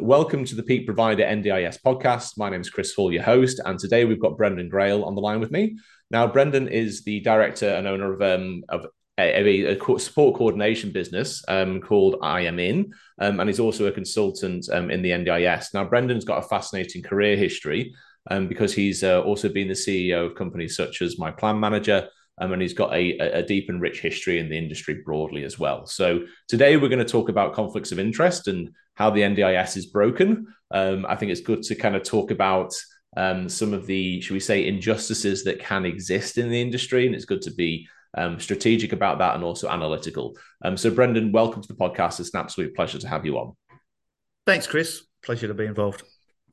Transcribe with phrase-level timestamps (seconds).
[0.00, 2.36] Welcome to the Peak Provider NDIS podcast.
[2.36, 5.20] My name is Chris Hall, your host, and today we've got Brendon Grail on the
[5.20, 5.78] line with me.
[6.10, 8.86] Now, Brendon is the director and owner of, um, of
[9.18, 13.92] a, a, support coordination business um, called I Am In, um, and he's also a
[13.92, 15.72] consultant um, in the NDIS.
[15.72, 17.94] Now, Brendon's got a fascinating career history
[18.30, 22.08] um, because he's uh, also been the CEO of companies such as My Plan Manager,
[22.38, 25.58] um, and he's got a, a, deep and rich history in the industry broadly as
[25.58, 25.86] well.
[25.86, 29.86] So today we're going to talk about conflicts of interest and how the NDIS is
[29.86, 30.46] broken.
[30.70, 32.74] Um, I think it's good to kind of talk about
[33.16, 37.14] um, some of the, should we say, injustices that can exist in the industry, and
[37.14, 40.36] it's good to be um, strategic about that and also analytical.
[40.64, 42.20] Um, so, Brendon, welcome to the podcast.
[42.20, 43.56] It's an absolute pleasure to have you on.
[44.44, 45.02] Thanks, Chris.
[45.22, 46.02] Pleasure to be involved.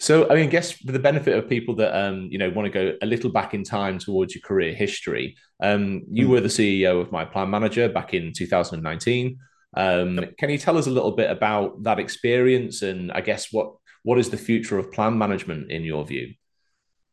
[0.04, 2.66] So, I mean, I guess for the benefit of people that um, you know want
[2.66, 6.32] to go a little back in time towards your career history, um, you mm.
[6.32, 9.38] were the CEO of My Plan Manager back in 2019.
[9.78, 10.36] Um, yep.
[10.38, 14.20] Can you tell us a little bit about that experience and I guess what what
[14.20, 16.34] is the future of plan management in your view?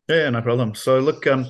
[0.09, 0.75] Yeah, no problem.
[0.75, 1.47] So, look, um,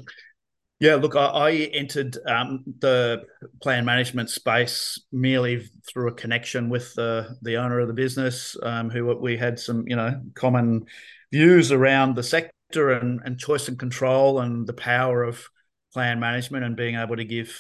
[0.79, 3.23] yeah, look, I, I entered um, the
[3.63, 8.91] plan management space merely through a connection with the the owner of the business, um,
[8.91, 10.85] who we had some, you know, common
[11.33, 15.45] views around the sector and, and choice and control and the power of
[15.93, 17.57] plan management and being able to give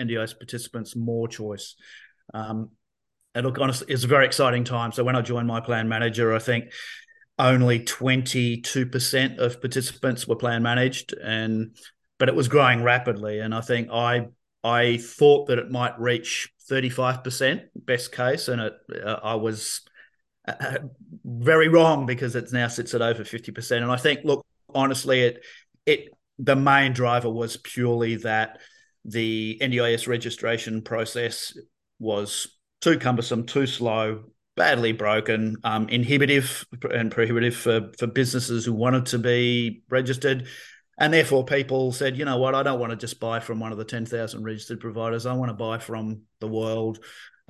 [0.00, 1.74] NDIS participants more choice.
[2.34, 2.70] Um,
[3.34, 4.92] and look, honestly, it's a very exciting time.
[4.92, 6.72] So when I joined my plan manager, I think
[7.38, 11.76] only 22% of participants were plan managed and
[12.18, 14.26] but it was growing rapidly and I think I
[14.64, 18.74] I thought that it might reach 35% best case and it
[19.04, 19.82] uh, I was
[21.24, 23.76] very wrong because it now sits at over 50%.
[23.82, 25.44] And I think, look, honestly, it
[25.86, 28.60] it the main driver was purely that
[29.04, 31.56] the NDIS registration process
[31.98, 34.24] was too cumbersome, too slow,
[34.56, 40.46] badly broken, um, inhibitive and prohibitive for, for businesses who wanted to be registered.
[40.98, 43.72] And therefore, people said, you know what, I don't want to just buy from one
[43.72, 45.26] of the 10,000 registered providers.
[45.26, 46.98] I want to buy from the world.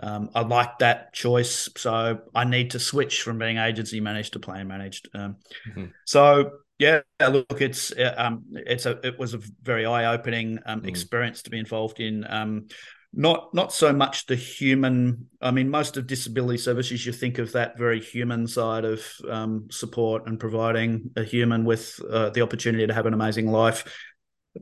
[0.01, 4.39] Um, I like that choice, so I need to switch from being agency managed to
[4.39, 5.09] plan managed.
[5.15, 5.37] Um,
[5.69, 5.87] mm-hmm.
[6.05, 10.83] So yeah, look, it's uh, um, it's a it was a very eye opening um,
[10.83, 10.89] mm.
[10.89, 12.25] experience to be involved in.
[12.29, 12.69] Um,
[13.13, 15.27] not not so much the human.
[15.41, 19.69] I mean, most of disability services, you think of that very human side of um,
[19.71, 23.85] support and providing a human with uh, the opportunity to have an amazing life.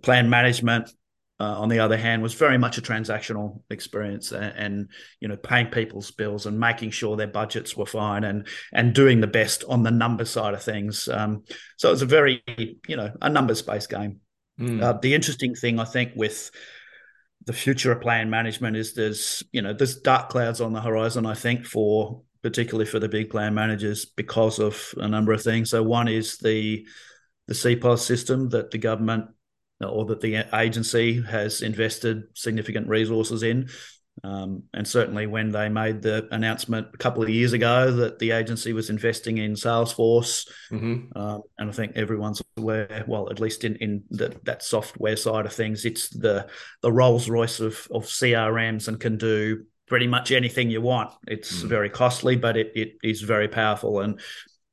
[0.03, 0.91] Plan management
[1.39, 4.89] uh, on the other hand, was very much a transactional experience, and, and,
[5.21, 9.21] you know, paying people's bills and making sure their budgets were fine, and and doing
[9.21, 11.09] the best on the number side of things.
[11.09, 11.45] Um,
[11.77, 12.43] so it was a very,
[12.89, 14.21] you know, a numbers based game.
[14.59, 14.83] Mm.
[14.83, 16.51] Uh, the interesting thing, I think, with
[17.45, 21.27] the future of plan management is there's, you know, there's dark clouds on the horizon.
[21.27, 25.71] I think for particularly for the big plan managers because of a number of things.
[25.71, 26.87] So one is the
[27.49, 29.27] the CPOS system that the government
[29.81, 33.69] or that the agency has invested significant resources in.
[34.25, 38.31] Um, and certainly when they made the announcement a couple of years ago that the
[38.31, 41.17] agency was investing in Salesforce, mm-hmm.
[41.19, 45.45] um, and I think everyone's aware, well, at least in, in the, that software side
[45.45, 46.49] of things, it's the
[46.81, 51.13] the Rolls Royce of, of CRMs and can do pretty much anything you want.
[51.27, 51.69] It's mm.
[51.69, 54.01] very costly, but it, it is very powerful.
[54.01, 54.19] And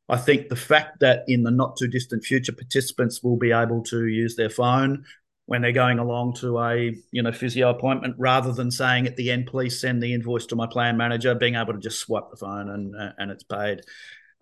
[0.10, 3.84] I think the fact that in the not too distant future, participants will be able
[3.84, 5.06] to use their phone
[5.46, 9.32] when they're going along to a you know physio appointment, rather than saying at the
[9.32, 12.38] end, please send the invoice to my plan manager, being able to just swipe the
[12.38, 13.82] phone and and it's paid.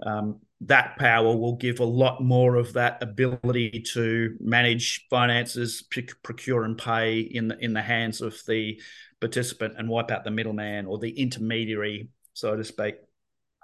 [0.04, 5.84] Um, that power will give a lot more of that ability to manage finances,
[6.24, 8.82] procure and pay in the in the hands of the
[9.20, 12.96] participant and wipe out the middleman or the intermediary, so to speak.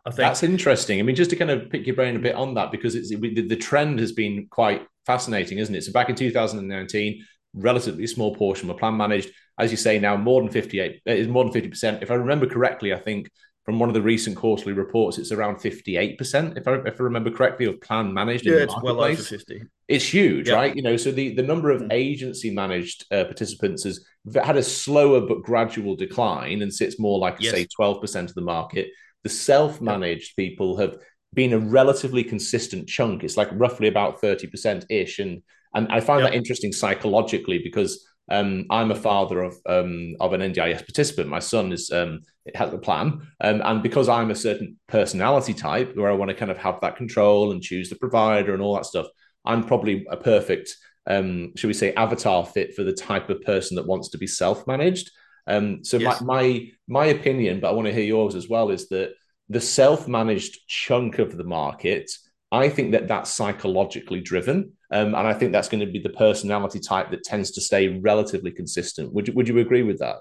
[0.07, 0.99] I think that's interesting.
[0.99, 3.09] I mean, just to kind of pick your brain a bit on that, because it's
[3.09, 5.83] the, the trend has been quite fascinating, isn't it?
[5.83, 9.31] So back in 2019, relatively small portion were plan managed.
[9.59, 12.01] As you say now, more than 58 uh, is more than 50%.
[12.01, 13.29] If I remember correctly, I think
[13.65, 17.29] from one of the recent quarterly reports, it's around 58%, if I, if I remember
[17.29, 18.45] correctly, of plan managed.
[18.45, 19.61] Yeah, it's well over 50.
[19.89, 20.73] It's huge, right?
[20.73, 21.91] You know, so the, the number of mm.
[21.91, 24.05] agency managed uh, participants has
[24.41, 27.53] had a slower but gradual decline and sits more like, yes.
[27.53, 28.87] say, 12% of the market.
[29.27, 30.99] The self managed people have
[31.33, 33.25] been a relatively consistent chunk.
[33.25, 35.19] It's like roughly about 30% ish.
[35.19, 35.43] And,
[35.75, 40.39] and I find that interesting psychologically because um, I'm a father of um, of an
[40.39, 41.27] NDIS participant.
[41.27, 42.21] My son is um,
[42.55, 46.35] has a plan, um, and because I'm a certain personality type where I want to
[46.35, 49.07] kind of have that control and choose the provider and all that stuff,
[49.43, 50.73] I'm probably a perfect,
[51.05, 54.27] um, should we say, avatar fit for the type of person that wants to be
[54.27, 55.11] self managed.
[55.47, 56.21] Um, so yes.
[56.21, 59.13] my, my my opinion, but I want to hear yours as well, is that
[59.49, 62.11] the self-managed chunk of the market,
[62.51, 66.09] I think that that's psychologically driven, um, and I think that's going to be the
[66.09, 69.13] personality type that tends to stay relatively consistent.
[69.13, 70.17] Would you, would you agree with that?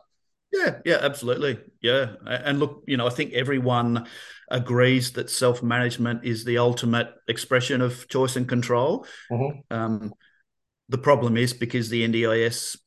[0.53, 1.59] Yeah, yeah, absolutely.
[1.83, 2.15] Yeah.
[2.25, 4.07] And look, you know, I think everyone
[4.51, 9.07] agrees that self management is the ultimate expression of choice and control.
[9.31, 9.75] Mm-hmm.
[9.77, 10.15] Um,
[10.89, 12.79] the problem is because the NDIS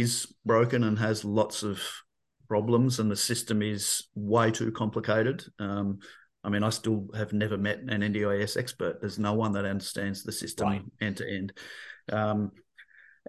[0.00, 1.82] is broken and has lots of
[2.48, 5.44] problems, and the system is way too complicated.
[5.58, 5.98] Um,
[6.44, 9.00] I mean, I still have never met an NDIS expert.
[9.00, 11.52] There's no one that understands the system end to end.
[12.10, 12.52] Um,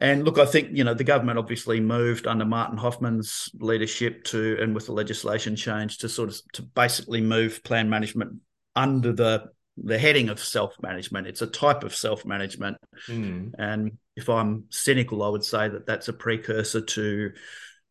[0.02, 4.58] and look, I think you know the government obviously moved under Martin Hoffman's leadership to,
[4.62, 8.40] and with the legislation change to sort of to basically move plan management
[8.76, 9.50] under the
[9.84, 11.28] the heading of self management.
[11.28, 12.78] It's a type of self management,
[13.08, 13.52] mm.
[13.58, 17.32] and if I'm cynical, I would say that that's a precursor to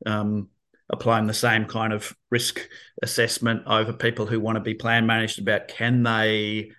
[0.07, 0.49] um,
[0.91, 2.69] applying the same kind of risk
[3.03, 6.71] assessment over people who want to be plan managed about can they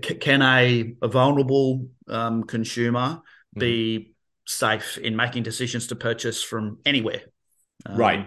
[0.00, 3.20] can a, a vulnerable um, consumer
[3.56, 4.14] be mm.
[4.46, 7.22] safe in making decisions to purchase from anywhere.
[7.86, 8.26] Um, right.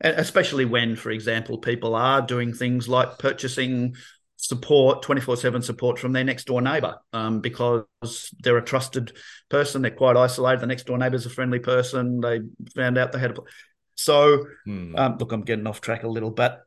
[0.00, 3.96] Especially when, for example, people are doing things like purchasing
[4.38, 7.84] support 24-7 support from their next door neighbor um, because
[8.38, 9.12] they're a trusted
[9.48, 12.40] person they're quite isolated the next door neighbor's a friendly person they
[12.74, 13.40] found out they had a
[13.96, 14.94] so hmm.
[14.96, 16.62] um, look i'm getting off track a little but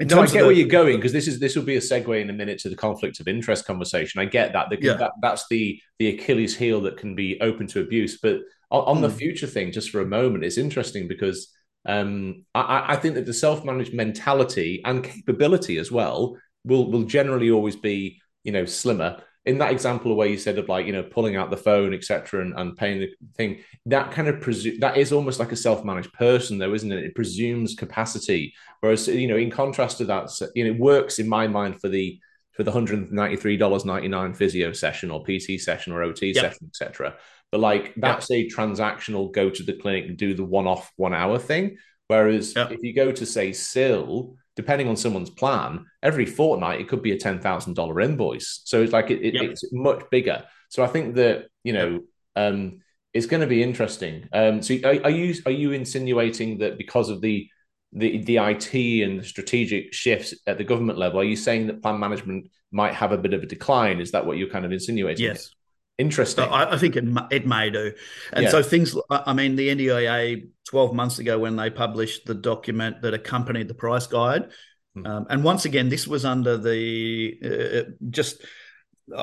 [0.00, 2.20] no, I get the, where you're going because this is this will be a segue
[2.20, 4.20] in a minute to the conflict of interest conversation.
[4.20, 4.68] I get that.
[4.70, 4.94] The, yeah.
[4.94, 8.18] that that's the the Achilles heel that can be open to abuse.
[8.18, 9.16] But on, on the hmm.
[9.16, 11.52] future thing, just for a moment, it's interesting because
[11.86, 17.02] um, I, I think that the self managed mentality and capability as well will will
[17.02, 20.92] generally always be you know slimmer in that example where you said of like you
[20.92, 24.78] know pulling out the phone etc and, and paying the thing that kind of presume
[24.80, 29.26] that is almost like a self-managed person though isn't it it presumes capacity whereas you
[29.26, 32.18] know in contrast to that you know it works in my mind for the
[32.52, 36.36] for the $193.99 physio session or pt session or ot yep.
[36.36, 37.16] session etc
[37.50, 38.46] but like that's yep.
[38.46, 41.76] a transactional go to the clinic and do the one-off one hour thing
[42.08, 42.70] whereas yep.
[42.70, 47.12] if you go to say SIL depending on someone's plan, every fortnight it could be
[47.12, 48.62] a ten thousand dollar invoice.
[48.64, 49.44] So it's like it, it, yep.
[49.44, 50.44] it's much bigger.
[50.68, 52.00] So I think that you know
[52.36, 52.80] um,
[53.12, 54.28] it's going to be interesting.
[54.32, 57.48] Um, so are, are, you are you insinuating that because of the
[57.92, 61.82] the the IT and the strategic shifts at the government level, are you saying that
[61.82, 64.00] plan management might have a bit of a decline?
[64.00, 65.26] Is that what you're kind of insinuating?
[65.26, 65.50] Yes.
[65.98, 66.44] Interesting.
[66.44, 67.92] I, I, think it it may do,
[68.32, 68.50] and yeah.
[68.50, 68.96] so things.
[69.10, 73.74] I mean, the NDIA twelve months ago when they published the document that accompanied the
[73.74, 74.50] price guide,
[74.94, 75.06] hmm.
[75.06, 78.42] um, and once again, this was under the uh, just.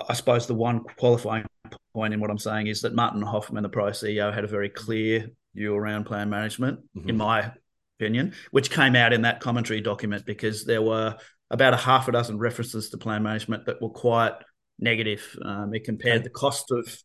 [0.09, 1.45] I suppose the one qualifying
[1.93, 4.69] point in what I'm saying is that Martin Hoffman, the price CEO, had a very
[4.69, 7.09] clear view around plan management, mm-hmm.
[7.09, 7.51] in my
[7.97, 11.17] opinion, which came out in that commentary document because there were
[11.49, 14.33] about a half a dozen references to plan management that were quite
[14.79, 15.37] negative.
[15.43, 17.03] Um, it compared the cost of,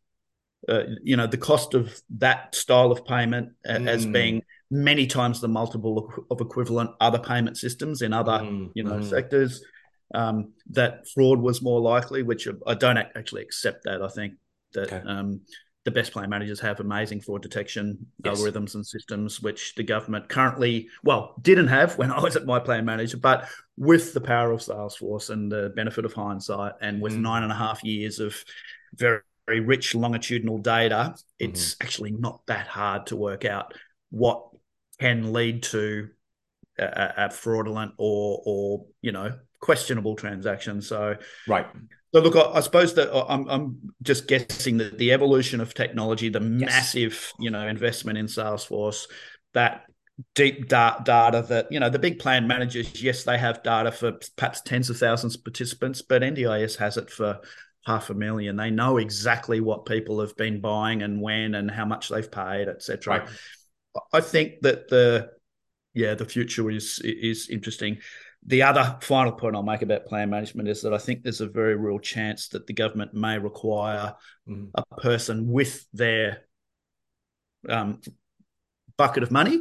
[0.68, 3.88] uh, you know, the cost of that style of payment mm.
[3.88, 8.70] as being many times the multiple of equivalent other payment systems in other, mm.
[8.74, 9.08] you know, mm.
[9.08, 9.62] sectors.
[10.14, 14.02] Um, that fraud was more likely, which I don't actually accept that.
[14.02, 14.34] I think
[14.74, 15.02] that okay.
[15.06, 15.40] um,
[15.84, 18.40] the best plan managers have amazing fraud detection yes.
[18.40, 22.58] algorithms and systems, which the government currently, well, didn't have when I was at my
[22.58, 27.12] plan manager, but with the power of Salesforce and the benefit of hindsight, and with
[27.12, 27.20] mm.
[27.20, 28.42] nine and a half years of
[28.94, 31.84] very, very rich longitudinal data, it's mm-hmm.
[31.84, 33.74] actually not that hard to work out
[34.10, 34.48] what
[34.98, 36.08] can lead to
[36.78, 40.82] a, a fraudulent or, or you know, questionable transaction.
[40.82, 41.16] So,
[41.48, 41.66] right.
[42.14, 46.28] So look, I, I, suppose that I'm, I'm just guessing that the evolution of technology,
[46.28, 46.70] the yes.
[46.70, 49.06] massive, you know, investment in Salesforce,
[49.54, 49.86] that
[50.34, 54.12] deep da- data that you know the big plan managers, yes, they have data for
[54.36, 57.40] perhaps tens of thousands of participants, but NDIS has it for
[57.86, 58.56] half a million.
[58.56, 62.68] They know exactly what people have been buying and when and how much they've paid,
[62.68, 63.18] etc.
[63.18, 63.28] Right.
[64.12, 65.30] I think that the
[65.94, 67.98] yeah the future is is interesting
[68.46, 71.48] the other final point I'll make about plan management is that I think there's a
[71.48, 74.14] very real chance that the government may require
[74.48, 74.70] mm.
[74.74, 76.42] a person with their
[77.68, 78.00] um,
[78.98, 79.60] bucket of money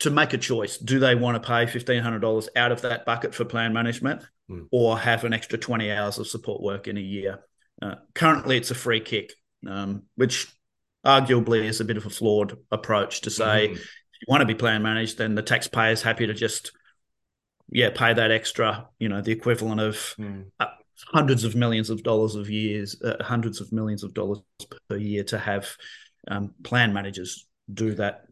[0.00, 0.78] to make a choice.
[0.78, 4.66] Do they want to pay $1,500 out of that bucket for plan management mm.
[4.72, 7.40] or have an extra 20 hours of support work in a year?
[7.80, 9.32] Uh, currently, it's a free kick,
[9.68, 10.46] um, which
[11.04, 13.72] arguably is a bit of a flawed approach to say mm.
[13.72, 16.72] if you want to be plan managed, then the taxpayer is happy to just
[17.72, 20.44] yeah, pay that extra, you know, the equivalent of mm.
[21.12, 24.40] hundreds of millions of dollars of years, uh, hundreds of millions of dollars
[24.88, 25.68] per year to have
[26.28, 28.24] um, plan managers do that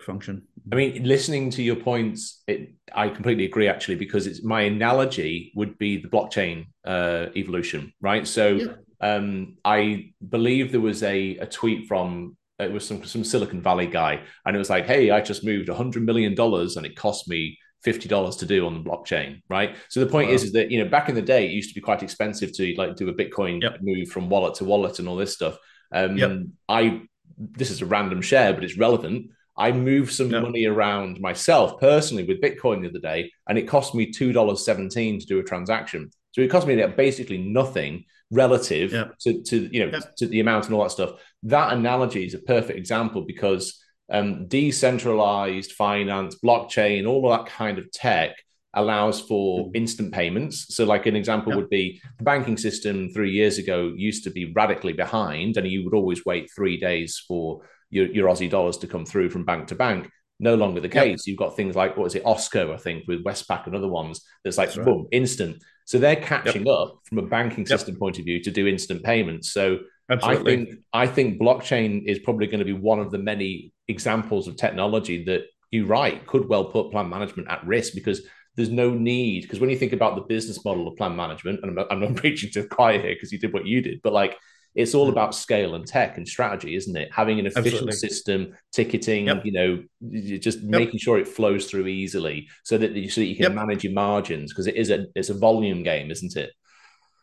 [0.00, 0.42] function.
[0.72, 5.52] I mean, listening to your points, it, I completely agree actually because it's my analogy
[5.54, 8.26] would be the blockchain uh, evolution, right?
[8.26, 8.66] So yeah.
[9.00, 13.88] um, I believe there was a, a tweet from it was some some Silicon Valley
[13.88, 16.94] guy, and it was like, "Hey, I just moved a hundred million dollars, and it
[16.94, 19.76] cost me fifty dollars to do on the blockchain." Right.
[19.88, 20.34] So the point wow.
[20.34, 22.52] is, is that you know back in the day, it used to be quite expensive
[22.54, 23.78] to like do a Bitcoin yep.
[23.80, 25.58] move from wallet to wallet and all this stuff.
[25.92, 26.32] Um, yep.
[26.68, 27.02] I
[27.38, 29.30] this is a random share, but it's relevant.
[29.56, 30.42] I moved some yep.
[30.42, 34.64] money around myself personally with Bitcoin the other day, and it cost me two dollars
[34.64, 36.10] seventeen to do a transaction.
[36.32, 40.74] So it cost me basically nothing relative to, to you know to the amount and
[40.74, 41.12] all that stuff.
[41.44, 43.80] That analogy is a perfect example because
[44.10, 48.36] um, decentralized finance, blockchain, all of that kind of tech
[48.74, 49.70] allows for mm.
[49.74, 50.74] instant payments.
[50.74, 51.56] So, like an example yep.
[51.56, 55.84] would be the banking system three years ago used to be radically behind, and you
[55.84, 59.68] would always wait three days for your, your Aussie dollars to come through from bank
[59.68, 60.10] to bank.
[60.40, 61.26] No longer the case.
[61.26, 61.26] Yep.
[61.26, 64.20] You've got things like what is it, Osko, I think, with Westpac and other ones.
[64.42, 65.08] That's like that's boom, right.
[65.12, 65.62] instant.
[65.86, 66.74] So they're catching yep.
[66.74, 69.52] up from a banking system point of view to do instant payments.
[69.52, 69.78] So
[70.10, 70.52] Absolutely.
[70.52, 74.48] I think I think blockchain is probably going to be one of the many examples
[74.48, 78.22] of technology that you right could well put plan management at risk because
[78.56, 81.70] there's no need because when you think about the business model of plan management and
[81.70, 84.00] I'm not, I'm not preaching to the choir here because you did what you did
[84.02, 84.36] but like
[84.74, 85.12] it's all mm.
[85.12, 87.96] about scale and tech and strategy isn't it having an efficient Absolutely.
[87.96, 89.44] system ticketing yep.
[89.44, 90.70] you know just yep.
[90.70, 93.54] making sure it flows through easily so that you, so that you can yep.
[93.54, 96.52] manage your margins because it is a it's a volume game isn't it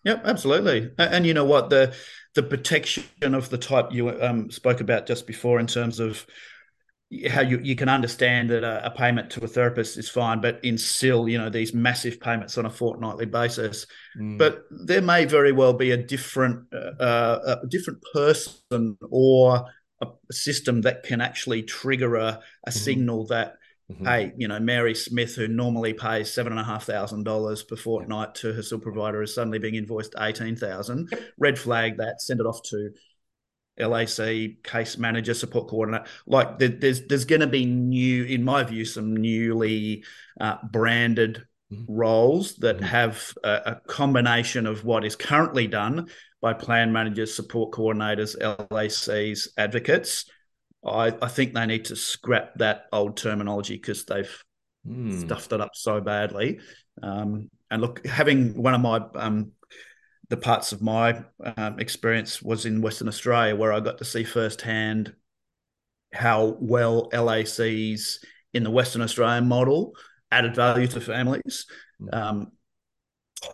[0.04, 0.92] Yep, absolutely.
[0.98, 1.94] And you know what the
[2.34, 6.26] the protection of the type you um, spoke about just before in terms of
[7.30, 10.64] how you, you can understand that a, a, payment to a therapist is fine, but
[10.64, 13.86] in still, you know, these massive payments on a fortnightly basis.
[14.18, 14.38] Mm.
[14.38, 19.66] But there may very well be a different uh, a different person or
[20.02, 22.72] a system that can actually trigger a, a mm-hmm.
[22.72, 23.56] signal that
[23.92, 24.06] mm-hmm.
[24.06, 27.76] hey, you know, Mary Smith, who normally pays seven and a half thousand dollars per
[27.76, 31.14] fortnight to her super provider, is suddenly being invoiced eighteen thousand.
[31.38, 32.92] Red flag that, send it off to
[33.80, 36.06] LAC case manager, support coordinator.
[36.26, 40.04] Like there's there's going to be new, in my view, some newly
[40.40, 41.92] uh, branded mm-hmm.
[41.92, 42.86] roles that mm-hmm.
[42.86, 46.08] have a, a, combination of what is currently done
[46.42, 48.38] by plan managers, support coordinators,
[48.70, 50.26] LACs, advocates.
[50.86, 54.44] I, I think they need to scrap that old terminology because they've
[54.88, 55.20] mm.
[55.22, 56.60] stuffed it up so badly.
[57.02, 59.52] Um, and look, having one of my um,
[60.32, 61.22] the parts of my
[61.58, 65.14] um, experience was in Western Australia, where I got to see firsthand
[66.14, 68.24] how well LACs
[68.54, 69.94] in the Western Australian model
[70.32, 71.66] added value to families.
[72.14, 72.54] Um,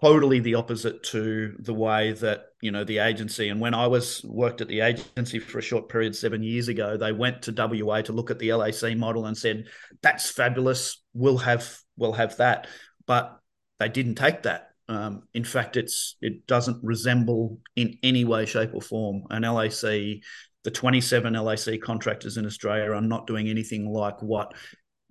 [0.01, 4.21] totally the opposite to the way that you know the agency and when i was
[4.25, 7.53] worked at the agency for a short period seven years ago they went to
[7.85, 9.63] wa to look at the lac model and said
[10.01, 11.01] that's fabulous.
[11.13, 12.67] We'll have we'll have that.
[13.05, 13.39] But
[13.79, 18.71] they didn't take that um, in fact, it's it doesn't resemble in any way, shape,
[18.73, 20.21] or form an LAC.
[20.63, 24.53] The 27 LAC contractors in Australia are not doing anything like what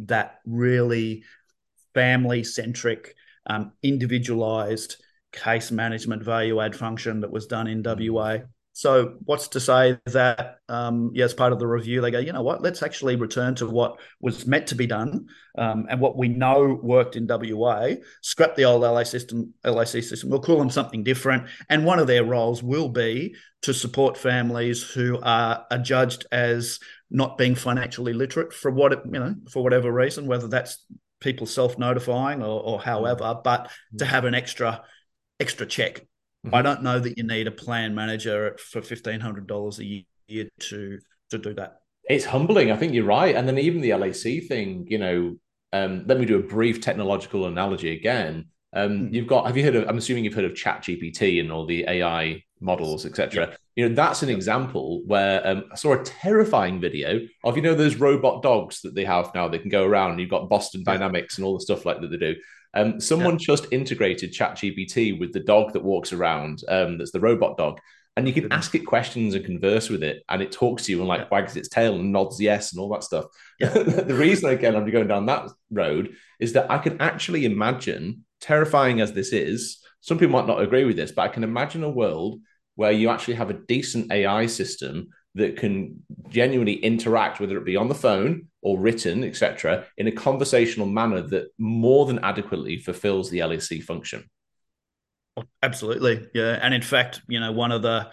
[0.00, 1.24] that really
[1.94, 3.14] family centric,
[3.46, 4.96] um, individualized
[5.32, 8.38] case management value add function that was done in WA
[8.76, 12.34] so, what's to say that, um, yeah, as part of the review, they go, you
[12.34, 16.18] know what, let's actually return to what was meant to be done um, and what
[16.18, 20.28] we know worked in WA, scrap the old LA system, LAC system.
[20.28, 21.48] We'll call them something different.
[21.70, 26.78] And one of their roles will be to support families who are adjudged as
[27.10, 30.84] not being financially literate for what, it, you know, for whatever reason, whether that's
[31.20, 34.84] people self notifying or, or however, but to have an extra,
[35.40, 36.06] extra check
[36.46, 36.54] Mm-hmm.
[36.54, 40.48] I don't know that you need a plan manager for fifteen hundred dollars a year
[40.60, 40.98] to
[41.30, 41.80] to do that.
[42.08, 42.70] It's humbling.
[42.70, 43.34] I think you're right.
[43.34, 45.36] And then even the LAC thing, you know,
[45.72, 48.46] um, let me do a brief technological analogy again.
[48.72, 49.12] Um, mm.
[49.12, 51.84] You've got, have you heard of, I'm assuming you've heard of ChatGPT and all the
[51.88, 53.48] AI models, etc.
[53.48, 53.56] Yeah.
[53.74, 57.74] You know, that's an example where um, I saw a terrifying video of, you know,
[57.74, 59.48] those robot dogs that they have now.
[59.48, 60.84] They can go around and you've got Boston.
[60.84, 62.36] Dynamics and all the stuff like that they do.
[62.76, 63.46] Um, someone yeah.
[63.46, 66.62] just integrated ChatGPT with the dog that walks around.
[66.68, 67.80] Um, that's the robot dog,
[68.16, 70.98] and you can ask it questions and converse with it, and it talks to you
[71.00, 71.28] and like yeah.
[71.30, 73.24] wags its tail and nods yes and all that stuff.
[73.58, 73.70] Yeah.
[73.72, 79.00] the reason again I'm going down that road is that I can actually imagine, terrifying
[79.00, 81.90] as this is, some people might not agree with this, but I can imagine a
[81.90, 82.40] world
[82.76, 87.76] where you actually have a decent AI system that can genuinely interact, whether it be
[87.76, 93.30] on the phone or written, etc., in a conversational manner that more than adequately fulfills
[93.30, 94.28] the LAC function.
[95.62, 96.58] Absolutely, yeah.
[96.60, 98.10] And in fact, you know, one of the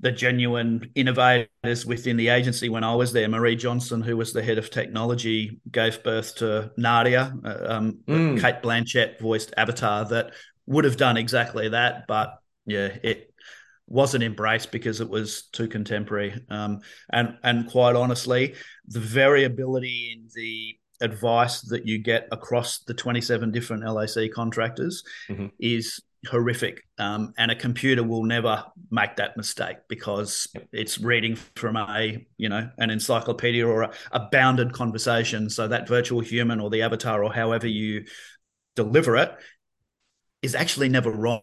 [0.00, 3.28] the genuine innovators within the agency when I was there.
[3.28, 7.32] Marie Johnson, who was the head of technology, gave birth to Nadia.
[7.42, 8.40] Uh, um, mm.
[8.40, 10.32] Cate Blanchett voiced Avatar that
[10.66, 13.33] would have done exactly that, but yeah, it
[13.86, 16.40] wasn't embraced because it was too contemporary.
[16.48, 16.80] Um,
[17.12, 18.54] and and quite honestly,
[18.86, 25.46] the variability in the advice that you get across the 27 different LAC contractors mm-hmm.
[25.58, 26.82] is horrific.
[26.98, 32.48] Um, and a computer will never make that mistake because it's reading from a, you
[32.48, 35.50] know, an encyclopedia or a, a bounded conversation.
[35.50, 38.04] So that virtual human or the avatar or however you
[38.76, 39.34] deliver it
[40.42, 41.40] is actually never wrong.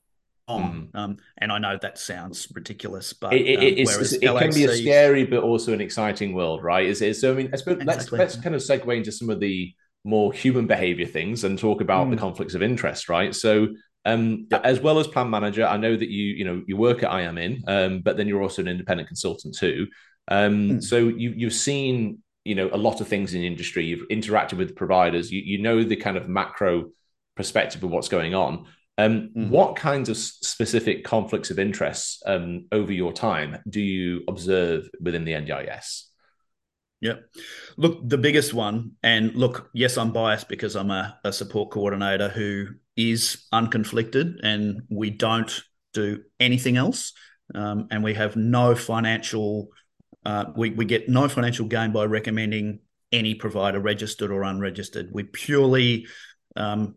[0.60, 0.88] Mm.
[0.94, 4.44] Um, and I know that sounds ridiculous, but it, it, um, it LAC...
[4.44, 6.86] can be a scary but also an exciting world, right?
[6.86, 7.16] Is it?
[7.16, 8.18] So I mean, I suppose exactly.
[8.20, 11.80] let's let's kind of segue into some of the more human behavior things and talk
[11.80, 12.12] about mm.
[12.12, 13.36] the conflicts of interest, right?
[13.36, 13.68] So
[14.06, 14.62] um, yep.
[14.64, 17.62] As well as plan manager, I know that you you know you work at IAMIN,
[17.68, 19.88] um, but then you're also an independent consultant too.
[20.28, 20.84] Um, mm.
[20.84, 23.86] So you you've seen you know a lot of things in the industry.
[23.86, 25.32] You've interacted with providers.
[25.32, 26.90] You you know the kind of macro
[27.36, 28.66] perspective of what's going on.
[28.98, 29.50] Um, mm.
[29.50, 35.26] What kinds of specific conflicts of interest um, over your time do you observe within
[35.26, 36.04] the NDIS?
[37.00, 37.16] Yeah.
[37.78, 42.30] Look, the biggest one, and look, yes, I'm biased because I'm a, a support coordinator
[42.30, 45.62] who is unconflicted and we don't
[45.94, 47.14] do anything else.
[47.56, 49.70] Um, and we have no financial,
[50.26, 52.80] uh, we, we get no financial gain by recommending
[53.12, 55.10] any provider, registered or unregistered.
[55.12, 56.08] We purely
[56.56, 56.96] um,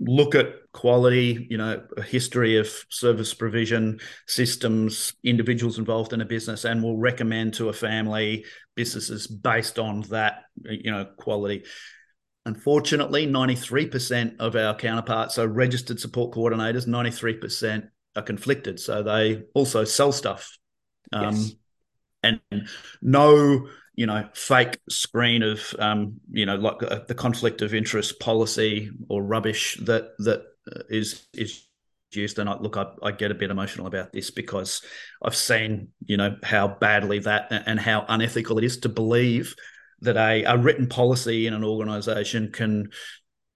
[0.00, 6.24] look at quality, you know, a history of service provision, systems, individuals involved in a
[6.24, 8.44] business, and will recommend to a family
[8.76, 11.64] businesses based on that, you know, quality.
[12.46, 18.80] Unfortunately, 93% of our counterparts are registered support coordinators, 93% are conflicted.
[18.80, 20.56] So they also sell stuff.
[21.12, 21.52] Um, yes.
[22.22, 22.40] And
[23.02, 28.20] no, you know, fake screen of, um, you know, like uh, the conflict of interest
[28.20, 30.42] policy or rubbish that that
[30.88, 31.66] is is
[32.12, 32.38] used.
[32.38, 34.82] And I, look, I, I, get a bit emotional about this because
[35.22, 39.54] I've seen, you know, how badly that and how unethical it is to believe
[40.00, 42.90] that a, a written policy in an organization can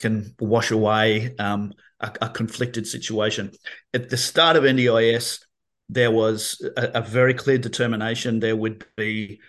[0.00, 3.52] can wash away um, a, a, conflicted situation.
[3.94, 5.40] At the start of NDIS,
[5.88, 9.40] there was a, a very clear determination there would be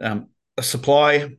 [0.00, 1.36] um, a supply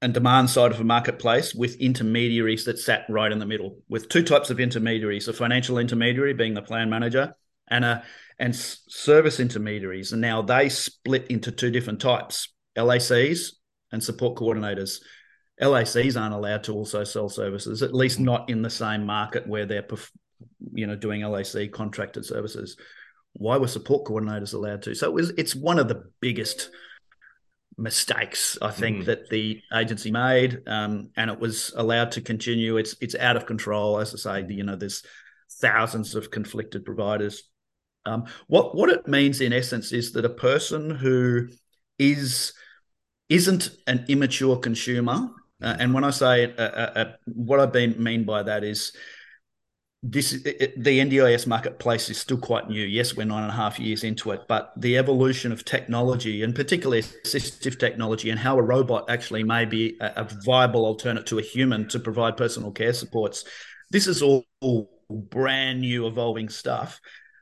[0.00, 4.08] and demand side of a marketplace with intermediaries that sat right in the middle, with
[4.08, 7.34] two types of intermediaries: a financial intermediary being the plan manager,
[7.68, 8.04] and a
[8.38, 10.12] and service intermediaries.
[10.12, 13.52] And now they split into two different types: LACs
[13.90, 15.00] and support coordinators.
[15.60, 19.66] LACs aren't allowed to also sell services, at least not in the same market where
[19.66, 19.86] they're,
[20.72, 22.76] you know, doing LAC contracted services.
[23.32, 24.94] Why were support coordinators allowed to?
[24.94, 25.30] So it was.
[25.30, 26.70] It's one of the biggest
[27.78, 29.04] mistakes I think mm.
[29.06, 32.76] that the agency made, um, and it was allowed to continue.
[32.76, 34.52] It's it's out of control, as I say.
[34.52, 35.04] You know, there's
[35.60, 37.44] thousands of conflicted providers.
[38.04, 41.48] Um, what what it means in essence is that a person who
[41.98, 42.52] is
[43.28, 45.30] isn't an immature consumer.
[45.62, 48.92] Uh, and when I say uh, uh, uh what I been, mean by that is
[50.02, 52.84] this the NDIS marketplace is still quite new.
[52.84, 56.54] Yes, we're nine and a half years into it, but the evolution of technology and
[56.54, 61.38] particularly assistive technology and how a robot actually may be a, a viable alternate to
[61.38, 63.44] a human to provide personal care supports.
[63.90, 67.00] This is all, all brand new, evolving stuff.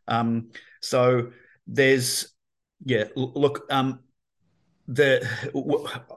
[0.09, 1.33] Um, so
[1.67, 2.33] there's
[2.85, 4.01] yeah, look, um,
[4.89, 5.29] the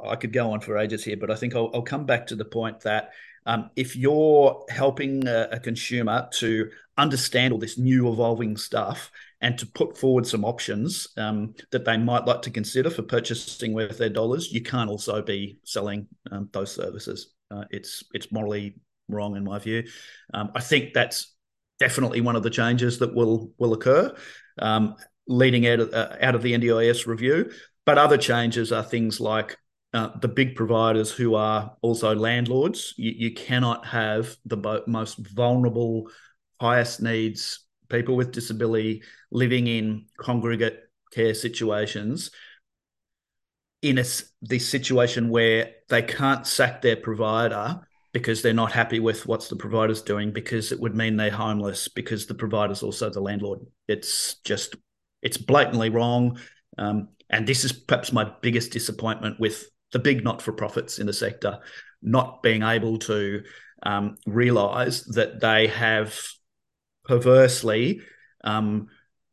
[0.07, 2.35] I could go on for ages here, but I think I'll, I'll come back to
[2.35, 3.11] the point that
[3.49, 9.09] um, if you're helping a, a, consumer to understand all this new evolving stuff
[9.41, 13.73] and to put forward some options um, that they might like to consider for purchasing
[13.73, 17.33] with their dollars, you can't also be selling um, those services.
[17.49, 18.75] Uh, it's it's morally
[19.07, 19.83] wrong in my view.
[20.31, 21.33] Um, I think that's
[21.79, 24.15] definitely one of the changes that will will occur
[24.59, 24.95] um,
[25.27, 27.51] leading out of, uh, out of the NDIS review.
[27.83, 29.57] But other changes are things like
[29.93, 32.93] uh, the big providers who are also landlords.
[32.97, 36.09] You, you cannot have the bo- most vulnerable,
[36.59, 40.79] highest needs people with disability living in congregate
[41.11, 42.29] care situations
[43.81, 44.05] in a,
[44.41, 47.79] this situation where they can't sack their provider
[48.11, 51.87] because they're not happy with what's the provider's doing because it would mean they're homeless
[51.87, 53.59] because the provider's also the landlord.
[53.87, 54.75] It's just
[55.21, 56.39] it's blatantly wrong.
[56.77, 61.07] Um, and this is perhaps my biggest disappointment with the big not for profits in
[61.07, 61.59] the sector
[62.01, 63.43] not being able to
[63.83, 66.17] um, realize that they have
[67.05, 68.01] perversely
[68.43, 68.87] um,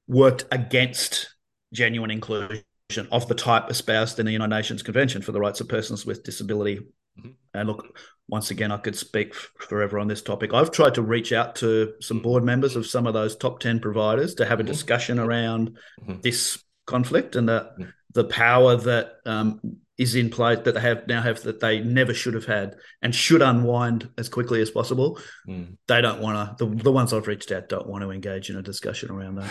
[0.09, 1.35] worked against
[1.73, 2.63] genuine inclusion
[3.11, 6.23] of the type espoused in the United Nations Convention for the Rights of Persons with
[6.23, 6.79] Disability.
[7.19, 7.31] Mm-hmm.
[7.55, 10.53] And look, once again, I could speak forever on this topic.
[10.53, 13.81] I've tried to reach out to some board members of some of those top 10
[13.81, 14.73] providers to have a mm-hmm.
[14.73, 16.21] discussion around mm-hmm.
[16.21, 17.91] this conflict and the, mm-hmm.
[18.15, 19.61] the power that um,
[19.99, 23.15] is in place that they have now have that they never should have had and
[23.15, 25.19] should unwind as quickly as possible.
[25.49, 25.77] Mm.
[25.89, 28.57] They don't want to, the, the ones I've reached out don't want to engage in
[28.57, 29.51] a discussion around that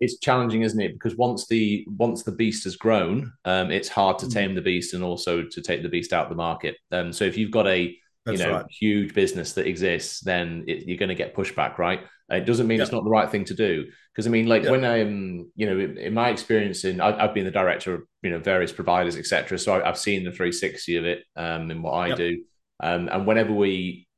[0.00, 0.92] it's challenging, isn't it?
[0.92, 4.32] Because once the once the beast has grown, um, it's hard to mm.
[4.32, 6.76] tame the beast and also to take the beast out of the market.
[6.92, 8.66] Um, so if you've got a That's you know right.
[8.70, 12.00] huge business that exists, then it, you're going to get pushback, right?
[12.30, 13.86] It doesn't mean it's not the right thing to do.
[14.12, 17.44] Because I mean, like when I'm, you know, in my experience, in I, have been
[17.44, 19.58] the director of you know various providers, etc.
[19.58, 22.44] So I, have seen the 360 of it um, in what I do.
[22.80, 24.08] Um, and whenever we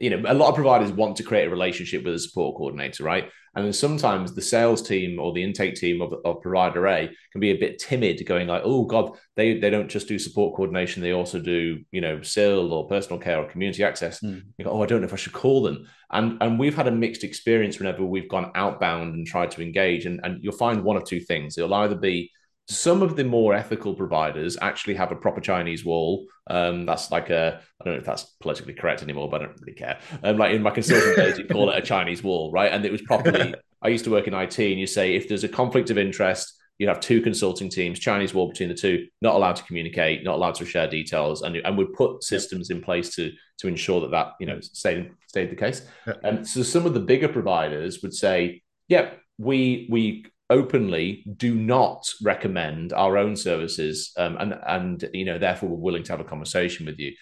[0.00, 3.02] you know, a lot of providers want to create a relationship with a support coordinator,
[3.02, 3.30] right?
[3.54, 7.40] And then sometimes the sales team or the intake team of, of provider A can
[7.40, 11.02] be a bit timid, going like, "Oh God, they they don't just do support coordination;
[11.02, 14.42] they also do you know SIL or personal care or community access." Mm.
[14.58, 16.88] You go, "Oh, I don't know if I should call them." And and we've had
[16.88, 20.84] a mixed experience whenever we've gone outbound and tried to engage, and and you'll find
[20.84, 22.30] one of two things: it'll either be
[22.68, 26.26] some of the more ethical providers actually have a proper Chinese wall.
[26.48, 29.60] Um, that's like a I don't know if that's politically correct anymore, but I don't
[29.60, 29.98] really care.
[30.22, 32.70] Um, like in my consulting days, you call it a Chinese wall, right?
[32.70, 33.54] And it was properly.
[33.82, 36.52] I used to work in IT, and you say if there's a conflict of interest,
[36.78, 40.34] you have two consulting teams, Chinese wall between the two, not allowed to communicate, not
[40.34, 44.10] allowed to share details, and and would put systems in place to to ensure that
[44.10, 45.86] that you know stayed stayed the case.
[46.22, 51.54] And so some of the bigger providers would say, "Yep, yeah, we we openly do
[51.54, 56.20] not recommend our own services um, and and you know therefore we're willing to have
[56.20, 57.12] a conversation with you.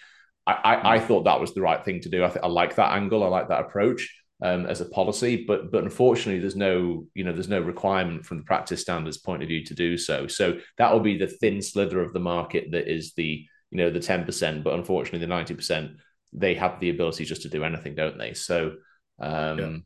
[0.45, 2.23] I, I, I thought that was the right thing to do.
[2.23, 3.23] I, th- I like that angle.
[3.23, 4.09] I like that approach
[4.41, 8.37] um, as a policy but but unfortunately there's no you know there's no requirement from
[8.37, 10.27] the practice standards point of view to do so.
[10.27, 13.89] So that will be the thin slither of the market that is the you know
[13.89, 15.95] the 10% but unfortunately the 90%
[16.33, 18.33] they have the ability just to do anything don't they?
[18.33, 18.75] So
[19.19, 19.77] um yeah.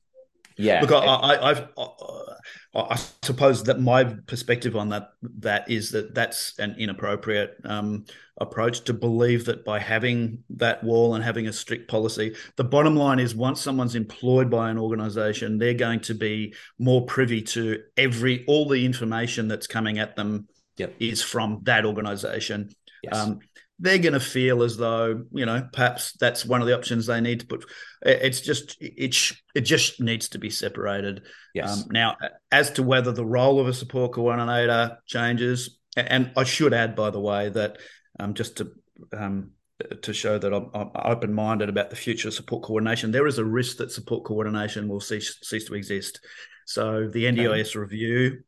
[0.62, 0.82] Yeah.
[0.82, 1.70] Look, I, have
[2.74, 8.06] I suppose that my perspective on that that is that that's an inappropriate um,
[8.38, 12.96] approach to believe that by having that wall and having a strict policy, the bottom
[12.96, 17.82] line is once someone's employed by an organisation, they're going to be more privy to
[17.98, 20.48] every all the information that's coming at them
[20.78, 20.96] yep.
[21.00, 22.70] is from that organisation.
[23.04, 23.18] Yes.
[23.18, 23.40] Um,
[23.82, 27.20] they're going to feel as though you know perhaps that's one of the options they
[27.20, 27.66] need to put
[28.04, 29.16] it's just it
[29.54, 31.24] it just needs to be separated.
[31.54, 31.84] Yes.
[31.84, 32.16] Um, now
[32.52, 37.10] as to whether the role of a support coordinator changes and i should add by
[37.10, 37.78] the way that
[38.18, 38.72] um, just to
[39.12, 39.52] um,
[40.04, 43.46] to show that I'm, I'm open-minded about the future of support coordination there is a
[43.46, 46.20] risk that support coordination will cease cease to exist.
[46.66, 47.80] So the ndis okay.
[47.80, 48.44] review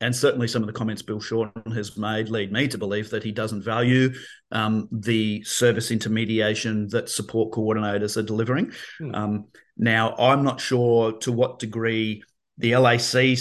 [0.00, 3.22] and certainly some of the comments Bill Shorten has made lead me to believe that
[3.22, 4.12] he doesn't value
[4.50, 8.72] um, the service intermediation that support coordinators are delivering.
[8.98, 9.14] Hmm.
[9.14, 9.44] Um,
[9.76, 12.22] now, I'm not sure to what degree
[12.58, 13.38] the LAC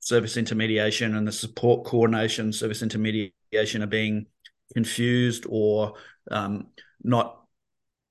[0.00, 4.26] service intermediation and the support coordination service intermediation are being
[4.74, 5.94] confused or
[6.30, 6.68] um,
[7.02, 7.45] not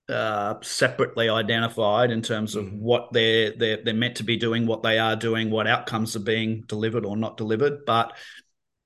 [0.10, 2.80] uh, separately identified in terms of mm-hmm.
[2.80, 6.20] what they're, they're they're meant to be doing, what they are doing, what outcomes are
[6.20, 7.86] being delivered or not delivered.
[7.86, 8.16] But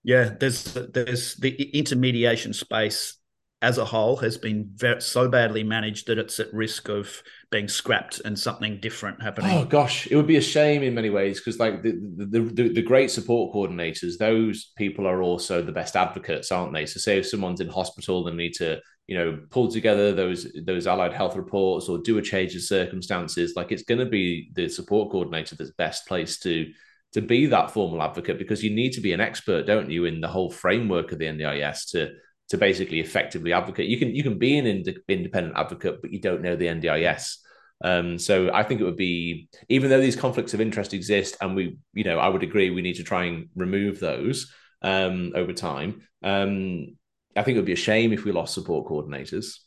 [0.03, 3.18] yeah, there's there's the intermediation space
[3.61, 7.67] as a whole has been very, so badly managed that it's at risk of being
[7.67, 9.51] scrapped and something different happening.
[9.51, 12.69] Oh gosh, it would be a shame in many ways because like the, the the,
[12.69, 16.85] the great support coordinators, those people are also the best advocates, aren't they?
[16.85, 20.85] So say if someone's in hospital, they need to you know pull together those those
[20.85, 24.69] allied health reports or do a change of circumstances like it's going to be the
[24.69, 26.71] support coordinator that's best placed to
[27.13, 30.21] to be that formal advocate because you need to be an expert don't you in
[30.21, 32.11] the whole framework of the ndis to
[32.49, 36.19] to basically effectively advocate you can you can be an ind- independent advocate but you
[36.19, 37.37] don't know the ndis
[37.81, 41.55] um, so I think it would be, even though these conflicts of interest exist, and
[41.55, 45.53] we, you know, I would agree we need to try and remove those um, over
[45.53, 46.01] time.
[46.21, 46.97] Um,
[47.35, 49.59] I think it would be a shame if we lost support coordinators.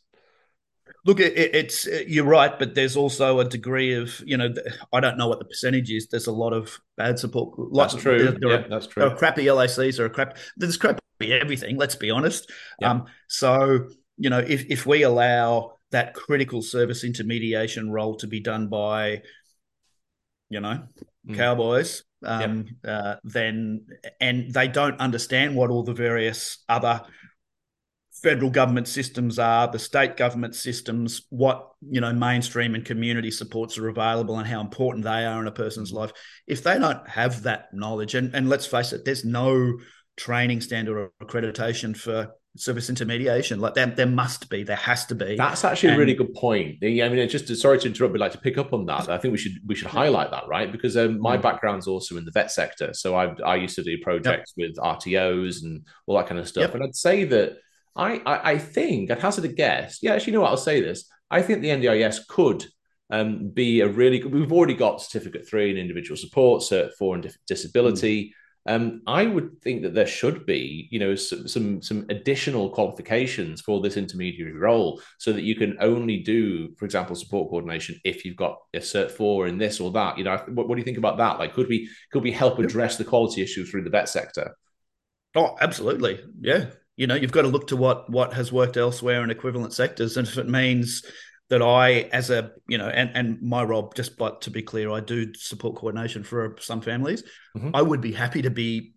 [1.05, 4.53] Look, it, it's you're right, but there's also a degree of you know
[4.93, 6.07] I don't know what the percentage is.
[6.07, 7.57] There's a lot of bad support.
[7.57, 8.23] Lots, that's true.
[8.23, 9.01] There, there yeah, are, that's true.
[9.01, 9.99] There are crappy LACs.
[9.99, 10.37] Are crap.
[10.55, 11.77] There's crappy everything.
[11.77, 12.51] Let's be honest.
[12.81, 18.39] Um, so you know, if if we allow that critical service intermediation role to be
[18.39, 19.21] done by,
[20.49, 20.83] you know,
[21.27, 21.35] mm.
[21.35, 22.93] cowboys, um, yep.
[22.93, 23.85] uh, then
[24.19, 27.01] and they don't understand what all the various other
[28.23, 33.77] federal government systems are, the state government systems, what you know mainstream and community supports
[33.77, 36.11] are available, and how important they are in a person's life.
[36.47, 39.77] If they don't have that knowledge, and, and let's face it, there's no
[40.17, 43.59] training standard or accreditation for service intermediation.
[43.59, 45.35] Like there, there must be, there has to be.
[45.35, 46.77] That's actually and, a really good point.
[46.83, 49.31] I mean, just sorry to interrupt, but like to pick up on that, I think
[49.31, 50.71] we should we should highlight that, right?
[50.71, 51.41] Because um, my mm.
[51.41, 54.69] background's also in the vet sector, so I I used to do projects yep.
[54.69, 56.75] with RTOs and all that kind of stuff, yep.
[56.75, 57.57] and I'd say that
[57.95, 59.99] I, I I think I'd hazard a guess.
[60.01, 60.51] Yeah, actually, you know what?
[60.51, 61.09] I'll say this.
[61.31, 62.65] I think the NDIS could
[63.09, 64.31] um, be a really good.
[64.33, 68.25] We've already got certificate three in individual support, cert four in disability.
[68.25, 68.31] Mm.
[68.65, 73.59] Um, I would think that there should be, you know, some, some, some additional qualifications
[73.59, 78.23] for this intermediary role, so that you can only do, for example, support coordination if
[78.23, 80.17] you've got a cert four in this or that.
[80.17, 81.39] You know, what, what do you think about that?
[81.39, 84.55] Like, could we could we help address the quality issue through the vet sector?
[85.35, 86.67] Oh, absolutely, yeah.
[86.95, 90.15] You know, you've got to look to what what has worked elsewhere in equivalent sectors,
[90.15, 91.03] and if it means
[91.49, 94.91] that I, as a you know, and and my role, just but to be clear,
[94.91, 97.23] I do support coordination for some families.
[97.55, 97.71] Mm-hmm.
[97.73, 98.93] I would be happy to be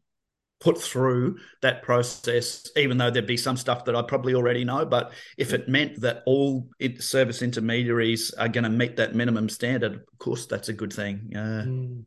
[0.60, 4.86] put through that process, even though there'd be some stuff that I probably already know.
[4.86, 9.94] But if it meant that all service intermediaries are going to meet that minimum standard,
[9.94, 11.32] of course, that's a good thing.
[11.34, 12.04] Uh, mm.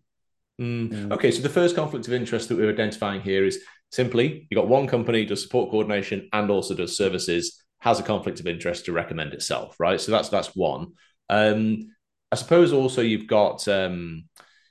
[0.59, 1.13] Mm.
[1.13, 3.59] Okay, so the first conflict of interest that we're identifying here is
[3.91, 8.39] simply you've got one company does support coordination and also does services has a conflict
[8.39, 9.99] of interest to recommend itself, right?
[9.99, 10.93] So that's that's one.
[11.29, 11.91] Um,
[12.31, 14.25] I suppose also you've got um,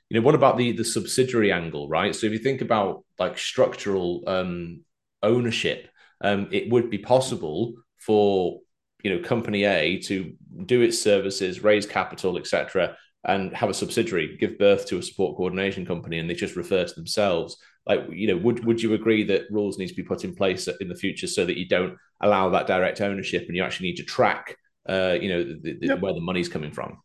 [0.09, 2.15] you know what about the the subsidiary angle, right?
[2.15, 4.83] So if you think about like structural um,
[5.23, 5.89] ownership,
[6.21, 8.59] um, it would be possible for
[9.03, 10.33] you know company A to
[10.65, 15.37] do its services, raise capital, etc., and have a subsidiary give birth to a support
[15.37, 19.23] coordination company, and they just refer to themselves like you know would would you agree
[19.23, 21.97] that rules need to be put in place in the future so that you don't
[22.21, 24.55] allow that direct ownership and you actually need to track
[24.87, 25.99] uh, you know the, the, yep.
[25.99, 26.97] where the money's coming from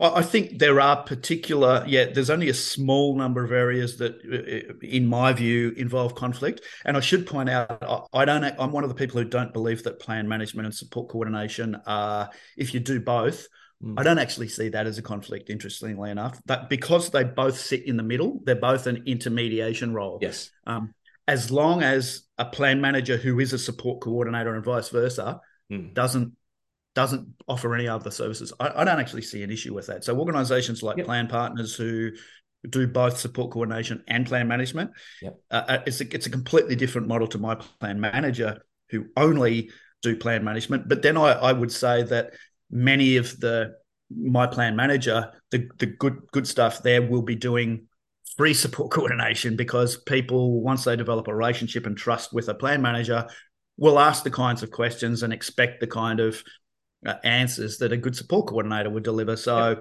[0.00, 4.74] I think there are particular, yeah, there's only a small number of areas that, uh,
[4.86, 6.60] in my view, involve conflict.
[6.84, 9.82] And I should point out, I don't, I'm one of the people who don't believe
[9.84, 13.46] that plan management and support coordination are, if you do both,
[13.84, 13.98] Mm.
[13.98, 16.40] I don't actually see that as a conflict, interestingly enough.
[16.46, 20.18] But because they both sit in the middle, they're both an intermediation role.
[20.20, 20.50] Yes.
[20.66, 20.94] Um,
[21.26, 25.40] as long as a plan manager who is a support coordinator and vice versa
[25.70, 25.94] mm.
[25.94, 26.32] doesn't
[26.94, 30.04] doesn't offer any other services, I, I, don't actually see an issue with that.
[30.04, 31.06] So organisations like yep.
[31.06, 32.10] Plan Partners who
[32.68, 34.90] do both support coordination and plan management,
[35.22, 35.40] yep.
[35.50, 39.70] Uh, uh, it's a, it's a completely different model to my plan manager who only
[40.02, 40.86] do plan management.
[40.86, 42.34] But then I, I would say that
[42.72, 43.74] many of the
[44.10, 47.86] my plan manager, the the good good stuff there will be doing
[48.36, 52.82] free support coordination because people once they develop a relationship and trust with a plan
[52.82, 53.28] manager
[53.76, 56.42] will ask the kinds of questions and expect the kind of
[57.06, 59.36] uh, answers that a good support coordinator would deliver.
[59.36, 59.68] So.
[59.68, 59.74] Yeah.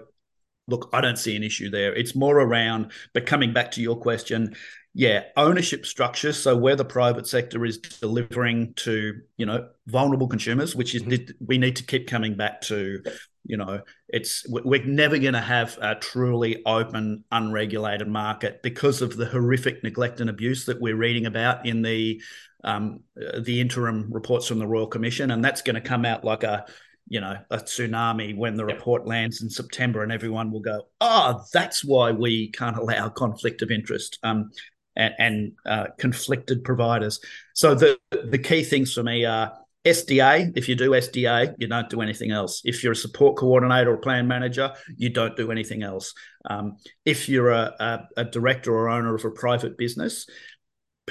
[0.72, 1.94] Look, I don't see an issue there.
[1.94, 4.56] It's more around, but coming back to your question,
[4.94, 6.34] yeah, ownership structure.
[6.34, 11.46] So where the private sector is delivering to, you know, vulnerable consumers, which is mm-hmm.
[11.46, 13.02] we need to keep coming back to,
[13.46, 19.16] you know, it's we're never going to have a truly open, unregulated market because of
[19.16, 22.22] the horrific neglect and abuse that we're reading about in the
[22.64, 23.00] um,
[23.40, 26.66] the interim reports from the Royal Commission, and that's going to come out like a
[27.12, 31.44] you know a tsunami when the report lands in September, and everyone will go, "Oh,
[31.52, 34.52] that's why we can't allow conflict of interest." Um,
[34.96, 37.20] and, and uh, conflicted providers.
[37.54, 39.52] So the the key things for me are
[39.84, 40.54] SDA.
[40.56, 42.62] If you do SDA, you don't do anything else.
[42.64, 46.14] If you're a support coordinator or plan manager, you don't do anything else.
[46.50, 50.28] Um, if you're a, a, a director or owner of a private business,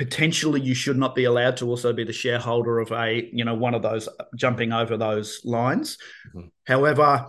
[0.01, 3.55] potentially you should not be allowed to also be the shareholder of a you know
[3.55, 5.99] one of those jumping over those lines.
[6.35, 6.49] Mm-hmm.
[6.67, 7.27] However,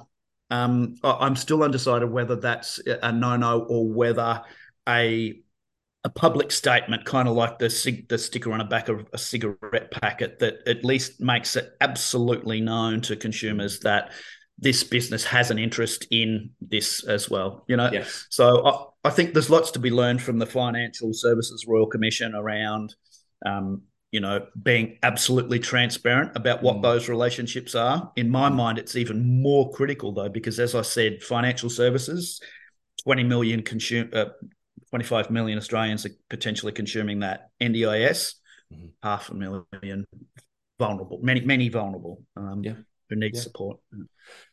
[0.50, 4.42] um, I'm still undecided whether that's a no no or whether
[4.88, 5.38] a
[6.06, 9.18] a public statement, kind of like the cig- the sticker on the back of a
[9.18, 14.14] cigarette packet, that at least makes it absolutely known to consumers that
[14.58, 17.66] this business has an interest in this as well.
[17.68, 18.28] You know, yes.
[18.30, 22.36] so I, I think there's lots to be learned from the Financial Services Royal Commission
[22.36, 22.96] around,
[23.46, 26.82] um, you know, being absolutely transparent about what mm.
[26.84, 28.12] those relationships are.
[28.16, 32.40] In my mind, it's even more critical though, because as I said, financial services,
[33.04, 34.26] 20 million consume, uh,
[34.90, 37.50] 25 million Australians are potentially consuming that.
[37.60, 38.36] NDIS,
[38.72, 38.88] mm-hmm.
[39.02, 40.06] half a million
[40.78, 42.74] vulnerable, many, many vulnerable um, yeah.
[43.10, 43.42] who need yeah.
[43.42, 43.80] support.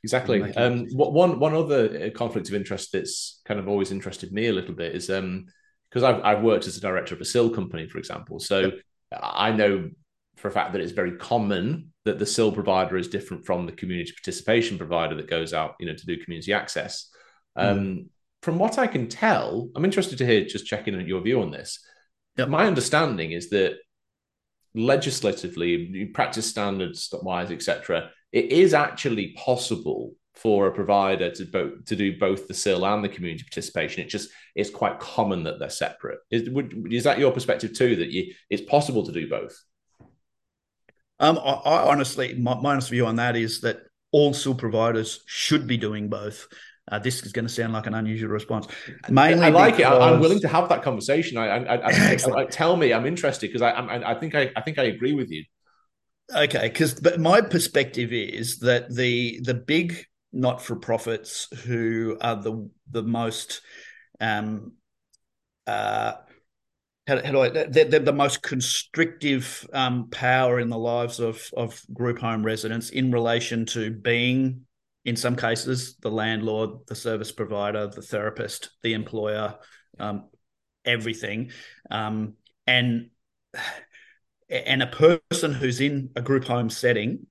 [0.04, 0.42] Exactly.
[0.54, 4.52] Um, one, one other uh, conflict of interest that's kind of always interested me a
[4.52, 5.46] little bit is um,
[5.90, 8.38] because I've, I've worked as a director of a SIL company, for example.
[8.40, 8.72] So.
[9.12, 9.90] I know
[10.36, 13.72] for a fact that it's very common that the SIL provider is different from the
[13.72, 17.10] community participation provider that goes out, you know, to do community access.
[17.58, 17.70] Mm.
[17.70, 18.10] Um,
[18.42, 21.50] from what I can tell, I'm interested to hear just checking in your view on
[21.50, 21.80] this.
[22.36, 22.48] yep.
[22.48, 23.78] my understanding is that
[24.74, 31.96] legislatively, practice standards wise, etc., it is actually possible for a provider to both to
[31.96, 34.02] do both the SIL and the community participation.
[34.02, 36.18] It just it's quite common that they're separate.
[36.30, 37.96] Is, would, is that your perspective too?
[37.96, 39.60] That you, it's possible to do both.
[41.20, 43.80] Um, I, I honestly, my, my honest view on that is that
[44.12, 46.46] all SIL providers should be doing both.
[46.90, 48.66] Uh, this is going to sound like an unusual response.
[49.10, 49.92] Mainly, I like because...
[49.92, 50.00] it.
[50.00, 51.36] I, am willing to have that conversation.
[51.36, 54.78] I, I, I, I tell me, I'm interested because I, I, think I, I think
[54.78, 55.44] I agree with you.
[56.34, 62.36] Okay, because but my perspective is that the the big not for profits who are
[62.36, 63.62] the the most
[64.20, 64.72] um,
[65.66, 66.14] uh,
[67.08, 71.42] how, how do I, they're, they're, the most constrictive um, power in the lives of,
[71.56, 74.66] of group home residents in relation to being,
[75.06, 79.54] in some cases, the landlord, the service provider, the therapist, the employer,
[79.98, 80.28] um,
[80.84, 81.50] everything.
[81.90, 82.34] Um,
[82.66, 83.08] and,
[84.50, 87.26] and a person who's in a group home setting,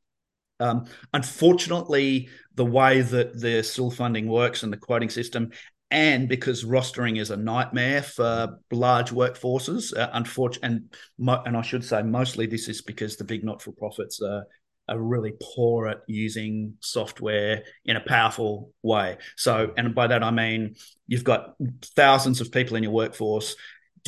[0.60, 5.52] um, unfortunately, the way that the SIL funding works and the quoting system
[5.90, 11.62] and because rostering is a nightmare for large workforces, uh, unfortunately, and mo- and I
[11.62, 14.46] should say mostly this is because the big not for profits are
[14.90, 19.18] are really poor at using software in a powerful way.
[19.36, 20.76] So, and by that I mean
[21.08, 21.56] you've got
[21.96, 23.56] thousands of people in your workforce.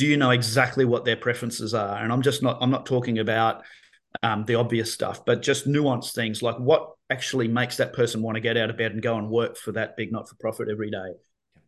[0.00, 2.02] Do you know exactly what their preferences are?
[2.02, 2.56] And I'm just not.
[2.62, 3.64] I'm not talking about
[4.22, 8.36] um, the obvious stuff, but just nuanced things like what actually makes that person want
[8.36, 10.68] to get out of bed and go and work for that big not for profit
[10.70, 11.10] every day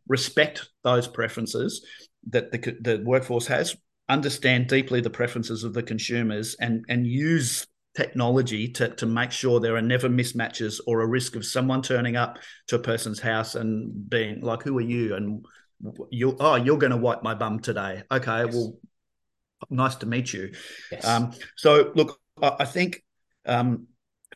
[0.08, 1.84] respect those preferences
[2.30, 3.76] that the, the workforce has,
[4.08, 9.60] understand deeply the preferences of the consumers, and and use technology to, to make sure
[9.60, 13.54] there are never mismatches or a risk of someone turning up to a person's house
[13.56, 15.44] and being like, "Who are you?" and
[16.10, 18.02] you oh you're going to wipe my bum today.
[18.10, 18.54] Okay, yes.
[18.54, 18.78] well,
[19.70, 20.52] nice to meet you.
[20.90, 21.04] Yes.
[21.04, 23.02] Um, so look, I, I think
[23.46, 23.86] um,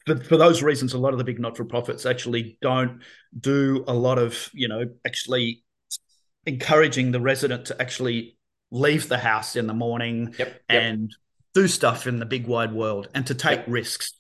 [0.07, 3.03] for, for those reasons, a lot of the big not for profits actually don't
[3.39, 5.65] do a lot of, you know, actually
[6.47, 8.37] encouraging the resident to actually
[8.71, 10.61] leave the house in the morning yep, yep.
[10.69, 11.15] and
[11.55, 13.69] do stuff in the big wide world and to take yep.
[13.69, 14.13] risks.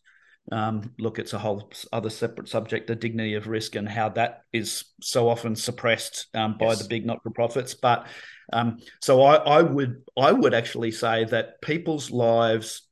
[0.53, 4.43] Um, look, it's a whole other separate subject, the dignity of risk and how that
[4.53, 6.83] is so often suppressed um, by yes.
[6.83, 7.75] the big not for profits.
[7.75, 8.07] But
[8.53, 12.83] um, so I, I would I would actually say that people's lives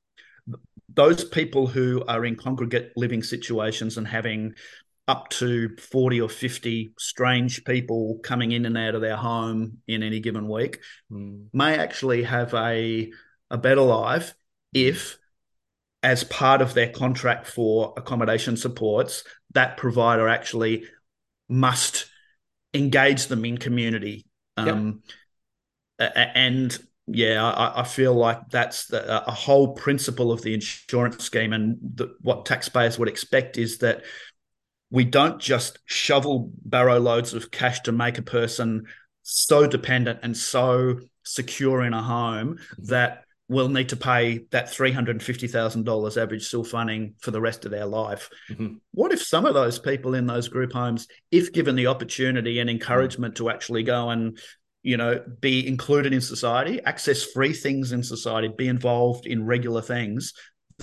[0.95, 4.55] those people who are in congregate living situations and having
[5.07, 10.03] up to 40 or 50 strange people coming in and out of their home in
[10.03, 10.81] any given week
[11.13, 11.47] mm.
[11.53, 13.13] may actually have a,
[13.51, 14.35] a better life
[14.73, 15.19] if
[16.05, 20.85] as part of their contract for accommodation supports that provider actually
[21.49, 22.07] must
[22.73, 24.25] engage them in community
[24.57, 25.03] um,
[25.99, 26.13] yep.
[26.35, 31.53] and yeah, I, I, feel like that's the, a whole principle of the insurance scheme,
[31.53, 34.05] and the, what taxpayers would expect is that
[34.91, 38.87] we don't just shovel barrow loads of cash to make a person
[39.23, 42.85] so dependent and so secure in a home mm-hmm.
[42.85, 47.87] that will need to pay that $350,000 average SIL funding for the rest of their
[47.87, 48.29] life.
[48.51, 48.75] Mm-hmm.
[48.93, 52.69] What if some of those people in those group homes, if given the opportunity and
[52.69, 54.39] encouragement to actually go and
[54.85, 59.81] you know, be included in society, access free things in society, be involved in regular
[59.81, 60.35] things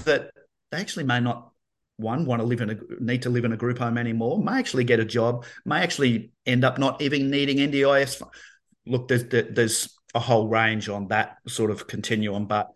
[0.03, 0.31] that
[0.71, 1.51] they actually may not
[1.97, 4.57] one want to live in a need to live in a group home anymore, may
[4.57, 8.23] actually get a job, may actually end up not even needing NDIS.
[8.87, 12.69] Look, there's there's a whole range on that sort of continuum, but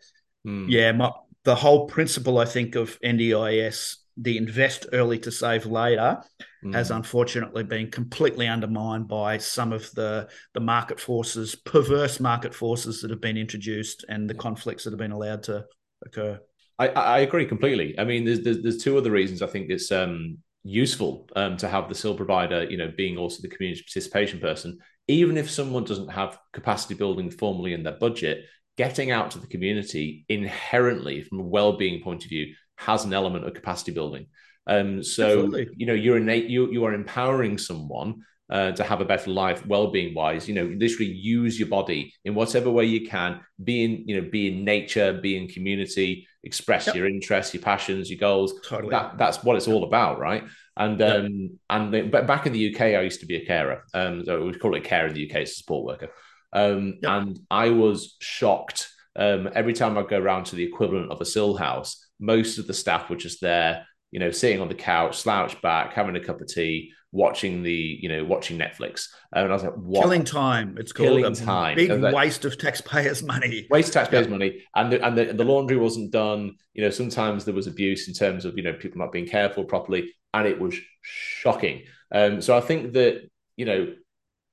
[0.45, 0.65] mm.
[0.69, 1.11] yeah, my,
[1.43, 6.21] the whole principle I think of NDIS the invest early to save later
[6.63, 6.73] mm.
[6.73, 13.01] has unfortunately been completely undermined by some of the the market forces, perverse market forces
[13.01, 15.65] that have been introduced and the conflicts that have been allowed to
[16.05, 16.39] occur.
[16.79, 17.97] I, I agree completely.
[17.97, 21.69] I mean, there's, there's, there's two other reasons I think it's um, useful um, to
[21.69, 24.79] have the SIL provider, you know, being also the community participation person.
[25.07, 28.45] Even if someone doesn't have capacity building formally in their budget,
[28.77, 33.45] getting out to the community inherently, from a well-being point of view, has an element
[33.45, 34.27] of capacity building.
[34.67, 35.67] Um, so Absolutely.
[35.77, 39.65] you know you're innate, you you are empowering someone uh, to have a better life,
[39.65, 40.47] well-being wise.
[40.47, 43.41] You know, literally use your body in whatever way you can.
[43.63, 46.95] Be in you know be in nature, be in community, express yep.
[46.95, 48.59] your interests, your passions, your goals.
[48.65, 48.91] Totally.
[48.91, 50.43] That, that's what it's all about, right?
[50.77, 51.25] And yep.
[51.25, 53.83] um and but back in the UK, I used to be a carer.
[53.93, 56.09] Um, so we call it a carer in the UK, it's a support worker.
[56.53, 57.11] Um, yep.
[57.11, 58.89] and I was shocked.
[59.17, 62.67] Um, every time I go around to the equivalent of a SIL house, most of
[62.67, 66.19] the staff were just there, you know, sitting on the couch, slouched back, having a
[66.19, 69.07] cup of tea, watching the you know watching Netflix.
[69.33, 70.03] And I was like, what?
[70.03, 70.75] Killing time.
[70.77, 71.75] It's called Killing a time.
[71.75, 73.67] big that- waste of taxpayers' money.
[73.71, 76.55] waste taxpayers' money, and the, and the, the laundry wasn't done.
[76.73, 79.63] You know, sometimes there was abuse in terms of you know people not being careful
[79.63, 81.83] properly, and it was shocking.
[82.11, 83.93] Um, so I think that you know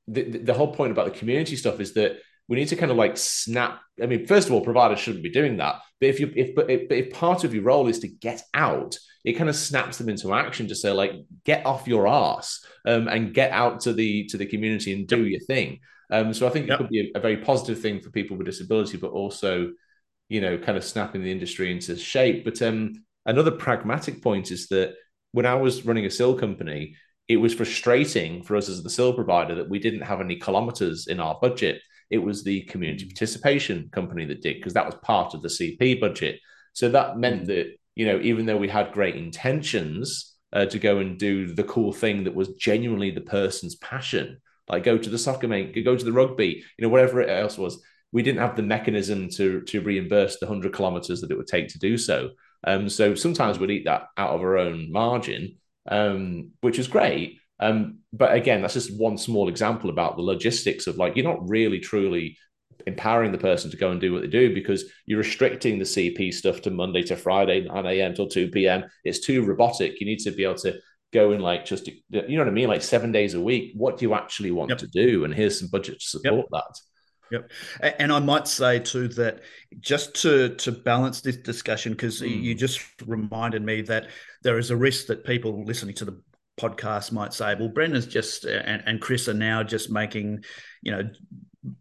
[0.09, 2.19] the, the whole point about the community stuff is that
[2.49, 3.81] we need to kind of like snap.
[4.03, 6.71] I mean, first of all, providers shouldn't be doing that, but if you if but
[6.71, 9.99] if, but if part of your role is to get out, it kind of snaps
[9.99, 11.13] them into action to say like
[11.45, 15.27] get off your ass um, and get out to the to the community and do
[15.27, 15.81] your thing.
[16.11, 18.47] Um, so I think it could be a, a very positive thing for people with
[18.47, 19.71] disability, but also
[20.33, 22.43] you know, kind of snapping the industry into shape.
[22.43, 24.95] But um, another pragmatic point is that
[25.33, 26.97] when I was running a SIL company,
[27.29, 31.07] it was frustrating for us as the SIL provider that we didn't have any kilometers
[31.07, 31.81] in our budget.
[32.11, 36.01] It was the community participation company that did, because that was part of the CP
[36.01, 36.39] budget.
[36.75, 37.47] So that meant Mm.
[37.47, 37.67] that,
[37.97, 41.93] you know, even though we had great intentions uh, to go and do the cool
[41.93, 46.05] thing that was genuinely the person's passion, like go to the soccer mate, go to
[46.05, 49.81] the rugby, you know, whatever it else was, we didn't have the mechanism to to
[49.81, 52.31] reimburse the 100 kilometers that it would take to do so.
[52.65, 55.57] Um, so sometimes we'd eat that out of our own margin,
[55.89, 57.39] um, which is great.
[57.61, 61.49] Um, but again, that's just one small example about the logistics of like you're not
[61.49, 62.37] really truly
[62.87, 66.33] empowering the person to go and do what they do because you're restricting the CP
[66.33, 68.15] stuff to Monday to Friday, 9 a.m.
[68.15, 68.85] till 2 p.m.
[69.05, 70.01] It's too robotic.
[70.01, 70.79] You need to be able to
[71.13, 73.73] go in like just you know what I mean, like seven days a week.
[73.77, 74.79] What do you actually want Yep.
[74.79, 75.25] to do?
[75.25, 76.79] And here's some budget to support that.
[77.81, 79.41] A- And I might say too that
[79.81, 82.43] just to to balance this discussion, because Mm.
[82.43, 84.09] you just reminded me that
[84.43, 86.21] there is a risk that people listening to the
[86.61, 90.45] podcast might say, "Well, Brendon's just and, and Chris are now just making,
[90.83, 91.11] you know,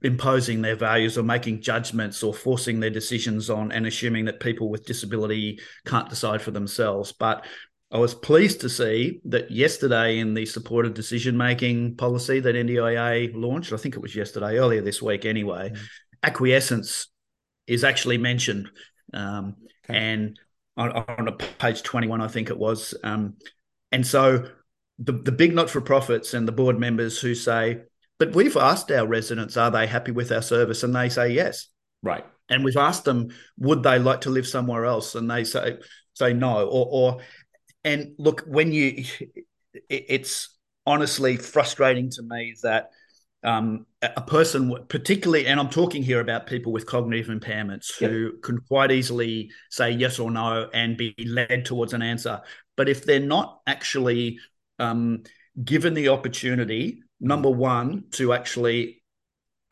[0.03, 4.69] imposing their values or making judgments or forcing their decisions on and assuming that people
[4.69, 7.45] with disability can't decide for themselves." But
[7.91, 13.33] I was pleased to see that yesterday in the supported decision making policy that NDIA
[13.35, 15.77] launched, I think it was yesterday, earlier this week anyway, Mm.
[16.23, 17.07] acquiescence
[17.67, 18.69] is actually mentioned.
[19.13, 19.97] Um, Okay.
[19.97, 20.39] And
[20.77, 22.93] on, on a page 21, I think it was.
[23.03, 23.33] Um,
[23.91, 24.47] and so
[24.99, 27.81] the, the big not for profits and the board members who say,
[28.19, 30.83] but we've asked our residents, are they happy with our service?
[30.83, 31.67] And they say yes
[32.03, 32.23] Right.
[32.47, 35.77] and we've asked them would they like to live somewhere else and they say
[36.13, 37.21] say no or or
[37.83, 39.05] and look when you
[39.89, 42.91] it's honestly frustrating to me that
[43.43, 48.59] um, a person particularly and i'm talking here about people with cognitive impairments who can
[48.61, 52.41] quite easily say yes or no and be led towards an answer.
[52.77, 54.39] But if they're not actually
[54.79, 55.23] um,
[55.63, 59.03] given the opportunity number one to actually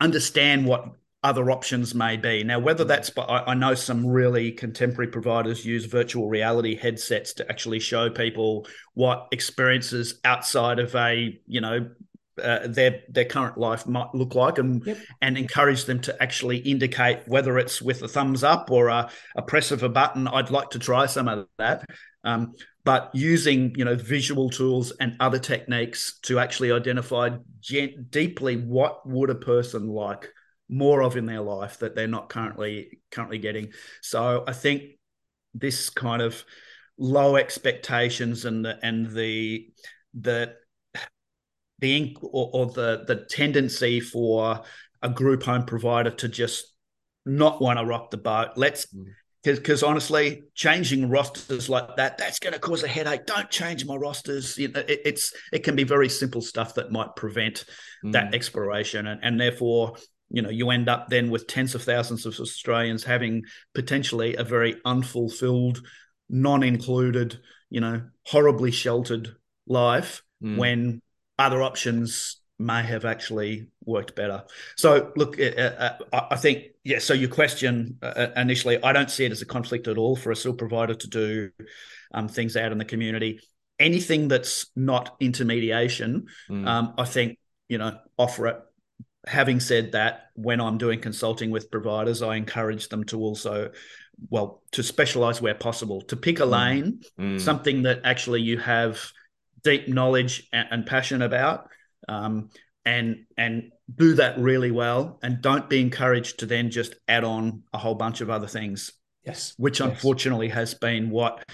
[0.00, 2.42] understand what other options may be.
[2.44, 7.34] Now, whether that's, but I, I know some really contemporary providers use virtual reality headsets
[7.34, 11.90] to actually show people what experiences outside of a, you know,
[12.42, 14.98] uh, their their current life might look like, and Yep.
[15.20, 19.42] and encourage them to actually indicate whether it's with a thumbs up or a, a
[19.42, 20.26] press of a button.
[20.26, 21.84] I'd like to try some of that.
[22.24, 22.54] Um,
[22.84, 29.06] but using you know visual tools and other techniques to actually identify gen- deeply what
[29.06, 30.32] would a person like
[30.70, 33.72] more of in their life that they're not currently currently getting.
[34.02, 34.82] So I think
[35.52, 36.44] this kind of
[36.96, 39.68] low expectations and the and the
[40.14, 40.54] the
[41.80, 44.62] the ink or, or the the tendency for
[45.02, 46.74] a group home provider to just
[47.26, 48.50] not want to rock the boat.
[48.56, 49.06] Let's Mm.
[49.42, 53.24] because honestly, changing rosters like that, that's going to cause a headache.
[53.24, 54.58] Don't change my rosters.
[54.58, 57.64] You know, it, it's it can be very simple stuff that might prevent
[58.04, 58.34] that Mm.
[58.34, 59.96] exploration, and, and therefore,
[60.30, 63.42] you know, you end up then with tens of thousands of Australians having
[63.74, 65.82] potentially a very unfulfilled,
[66.28, 69.28] non-included, you know, horribly sheltered
[69.66, 70.56] life Mm.
[70.56, 71.02] when
[71.38, 74.44] other options may have actually worked better.
[74.76, 76.98] So, look, uh, uh, I I think, yeah.
[76.98, 80.30] So, your question uh, initially, I don't see it as a conflict at all for
[80.30, 81.50] a SIL provider to do
[82.14, 83.40] um, things out in the community.
[83.78, 86.66] Anything that's not intermediation, Mm.
[86.66, 88.56] um, I think, you know, offer it.
[89.26, 93.70] Having said that, when I'm doing consulting with providers, I encourage them to also,
[94.30, 96.50] well, to specialize where possible, to pick a Mm.
[96.50, 97.40] lane, Mm.
[97.40, 98.98] something that actually you have
[99.62, 101.68] deep knowledge and, and passion about,
[102.08, 102.48] um,
[102.86, 107.62] and and do that really well, and don't be encouraged to then just add on
[107.74, 108.92] a whole bunch of other things,
[109.26, 109.52] yes.
[109.58, 109.90] which Yes.
[109.90, 111.44] unfortunately has been what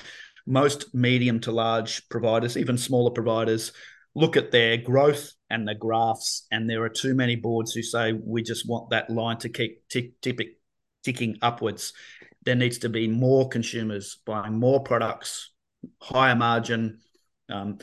[0.47, 3.73] most medium to large providers, even smaller providers,
[4.17, 8.13] look at their growth and the graphs, and there are too many boards who say
[8.13, 10.41] we just want that line to keep tick, tick,
[11.05, 11.93] ticking upwards.
[12.45, 15.53] There needs to be more consumers buying more products,
[16.01, 16.99] higher margin.
[17.49, 17.79] Um,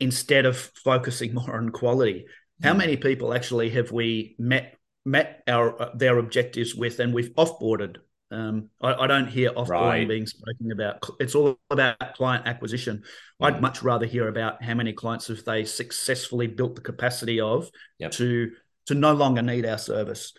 [0.00, 2.26] instead of focusing more on quality.
[2.62, 2.78] How mm.
[2.78, 7.96] many people actually have we met met our their objectives with, and we've offboarded?
[8.32, 10.08] Um, I, I, don't hear offboarding right.
[10.08, 11.04] being spoken about.
[11.18, 13.02] It's all about client acquisition.
[13.42, 13.46] Mm.
[13.46, 17.68] I'd much rather hear about how many clients have they successfully built the capacity of
[17.98, 18.12] yep.
[18.12, 18.52] to
[18.86, 20.32] to no longer need our service.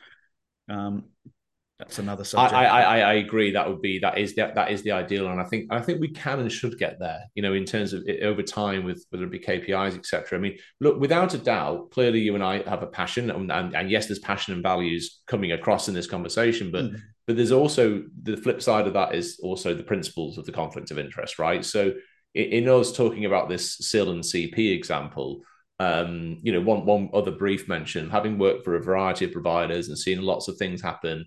[0.70, 1.06] Um,
[1.82, 2.54] that's another subject.
[2.54, 3.52] I, I, I agree.
[3.52, 6.00] That would be that is the, that is the ideal, and I think I think
[6.00, 7.22] we can and should get there.
[7.34, 10.38] You know, in terms of it, over time with whether it be KPIs, etc.
[10.38, 13.76] I mean, look, without a doubt, clearly you and I have a passion, and, and,
[13.76, 17.02] and yes, there's passion and values coming across in this conversation, but mm.
[17.28, 20.92] But there's also the flip side of that is also the principles of the conflict
[20.92, 21.64] of interest, right?
[21.64, 21.94] So
[22.34, 25.42] in, us talking about this SIL and CP example.
[25.80, 29.88] Um, you know, one one other brief mention, having worked for a variety of providers
[29.88, 31.26] and seen lots of things happen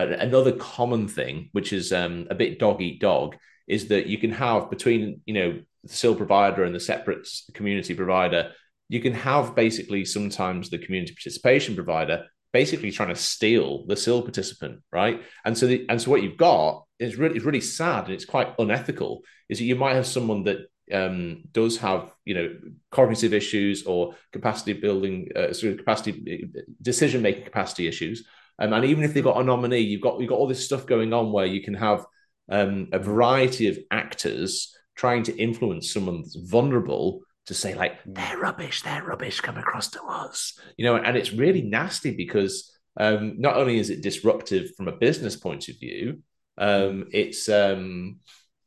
[0.00, 3.36] another common thing, which is um, a bit dog eat dog,
[3.68, 7.94] is that you can have between you know the SIL provider and the separate community
[7.94, 8.52] provider,
[8.88, 14.22] you can have basically sometimes the community participation provider basically trying to steal the SIL
[14.22, 15.22] participant, right?
[15.44, 18.24] And so the, and so what you've got is really is really sad and it's
[18.24, 19.22] quite unethical.
[19.48, 20.58] Is that you might have someone that
[20.92, 22.56] um, does have you know
[22.90, 26.50] cognitive issues or capacity building, uh, sort of capacity
[26.82, 28.24] decision making capacity issues
[28.60, 30.86] um, and even if they've got a nominee, you've got you've got all this stuff
[30.86, 32.04] going on where you can have
[32.50, 38.14] um, a variety of actors trying to influence someone that's vulnerable to say like mm.
[38.14, 42.70] they're rubbish, they're rubbish, come across to us, you know, and it's really nasty because
[42.98, 46.22] um, not only is it disruptive from a business point of view,
[46.58, 48.20] um, it's um,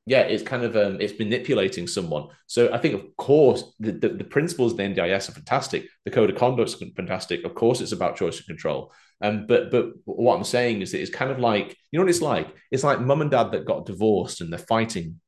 [0.05, 2.28] yeah, it's kind of um, it's manipulating someone.
[2.47, 5.88] So I think, of course, the, the, the principles of the NDIS are fantastic.
[6.03, 7.45] The code of conduct is fantastic.
[7.45, 8.91] Of course, it's about choice and control.
[9.21, 12.09] Um, but but what I'm saying is that it's kind of like you know what
[12.09, 12.53] it's like.
[12.71, 15.21] It's like mum and dad that got divorced and they're fighting,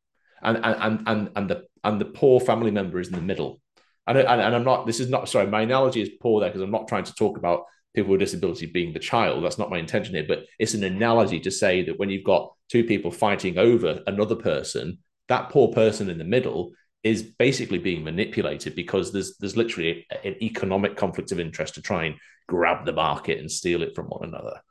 [0.45, 3.61] and and and and the and the poor family member is in the middle.
[4.07, 4.85] And, and, and I'm not.
[4.85, 5.27] This is not.
[5.27, 7.65] Sorry, my analogy is poor there because I'm not trying to talk about
[7.95, 9.43] people with disability being the child.
[9.43, 10.25] That's not my intention here.
[10.27, 14.35] But it's an analogy to say that when you've got two people fighting over another
[14.35, 16.73] person, that poor person in the middle
[17.03, 22.05] is basically being manipulated because there's there's literally an economic conflict of interest to try
[22.05, 22.15] and
[22.47, 24.61] grab the market and steal it from one another.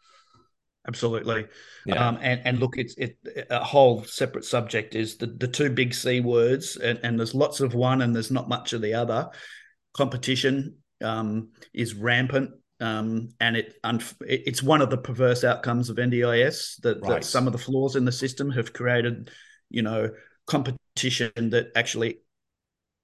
[0.86, 1.46] Absolutely,
[1.86, 2.08] yeah.
[2.08, 3.16] um, and and look, it's it
[3.48, 7.60] a whole separate subject is the the two big C words, and, and there's lots
[7.60, 9.30] of one and there's not much of the other.
[9.94, 13.74] Competition um, is rampant um, and it
[14.20, 17.10] it's one of the perverse outcomes of NDIS that, right.
[17.10, 19.30] that, some of the flaws in the system have created,
[19.70, 20.10] you know,
[20.46, 22.18] competition that actually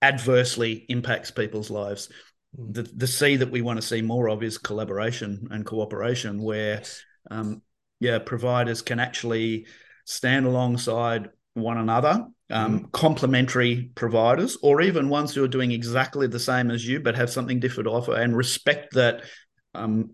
[0.02, 2.10] adversely impacts people's lives.
[2.58, 2.74] Mm.
[2.74, 6.82] The the C that we want to see more of is collaboration and cooperation, where,
[7.30, 7.62] um,
[8.00, 9.66] yeah, providers can actually
[10.04, 12.92] stand alongside one another, um, mm.
[12.92, 17.30] complementary providers, or even ones who are doing exactly the same as you but have
[17.30, 19.22] something different to offer, and respect that
[19.74, 20.10] um,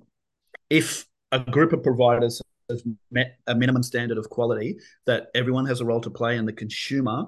[0.68, 4.76] if a group of providers has met a minimum standard of quality,
[5.07, 7.24] that everyone has a role to play in the consumer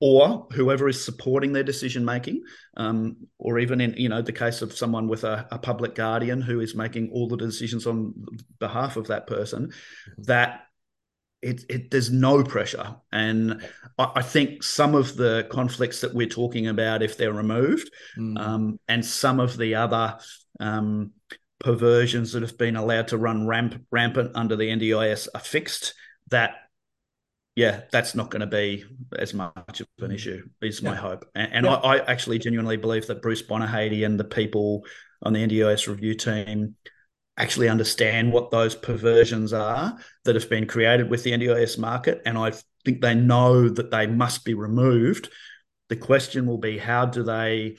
[0.00, 2.42] or whoever is supporting their decision making,
[2.76, 6.40] um, or even in you know the case of someone with a, a, public guardian
[6.40, 8.12] who is making all the decisions on
[8.58, 10.22] behalf of that person, mm-hmm.
[10.24, 10.62] that
[11.42, 12.96] it, it, there's no pressure.
[13.12, 13.62] And
[13.98, 18.38] I, I, think some of the conflicts that we're talking about, if they're removed, mm.
[18.38, 20.18] um, and some of the other
[20.58, 21.12] um,
[21.60, 25.94] perversions that have been allowed to run ramp, rampant under the NDIS are fixed,
[26.30, 26.54] that
[27.56, 28.84] yeah, that's not going to be
[29.16, 30.42] as much of an issue.
[30.60, 30.90] Is yeah.
[30.90, 31.74] my hope, and, and yeah.
[31.74, 34.84] I, I, actually genuinely believe that Bruce Bonyhady and the people
[35.22, 36.74] on the NDIS review team
[37.36, 42.36] actually understand what those perversions are that have been created with the NDIS market, and
[42.36, 42.52] I
[42.84, 45.28] think they know that they must be removed.
[45.88, 47.76] The question will be how do they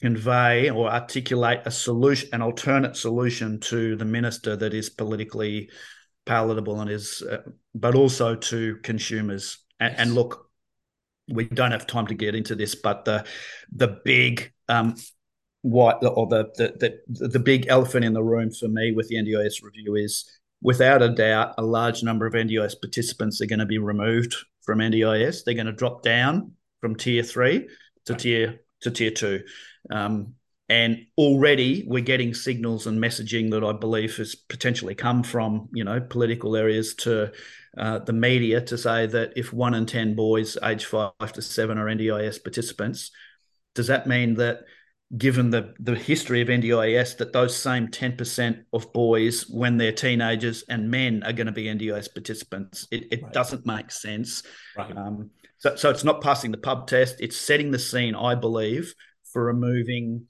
[0.00, 5.70] convey or articulate a solution, an alternate solution to the minister that is politically
[6.26, 7.38] palatable and is, uh,
[7.74, 9.58] but also to consumers.
[9.80, 10.00] And, yes.
[10.00, 10.50] and, look,
[11.28, 13.24] we don't have time to get into this, but the
[13.72, 14.94] the big um,
[15.62, 19.16] what or the, the the the big elephant in the room for me with the
[19.16, 20.30] NDIS review is
[20.62, 24.78] without a doubt a large number of NDIS participants are going to be removed from
[24.78, 25.42] NDIS.
[25.44, 27.68] They're going to drop down from tier three
[28.04, 29.42] to tier to tier two.
[29.90, 30.35] Um,
[30.68, 35.84] and already we're getting signals and messaging that I believe has potentially come from you
[35.84, 37.32] know political areas to
[37.78, 41.78] uh, the media to say that if one in ten boys aged five to seven
[41.78, 43.10] are NDIS participants,
[43.74, 44.60] does that mean that
[45.16, 50.64] given the the history of NDIS that those same 10% of boys when they're teenagers
[50.68, 53.32] and men are going to be NDIS participants it, it right.
[53.32, 54.42] doesn't make sense
[54.76, 54.96] right.
[54.96, 58.92] um, so, so it's not passing the pub test it's setting the scene I believe
[59.32, 60.26] for removing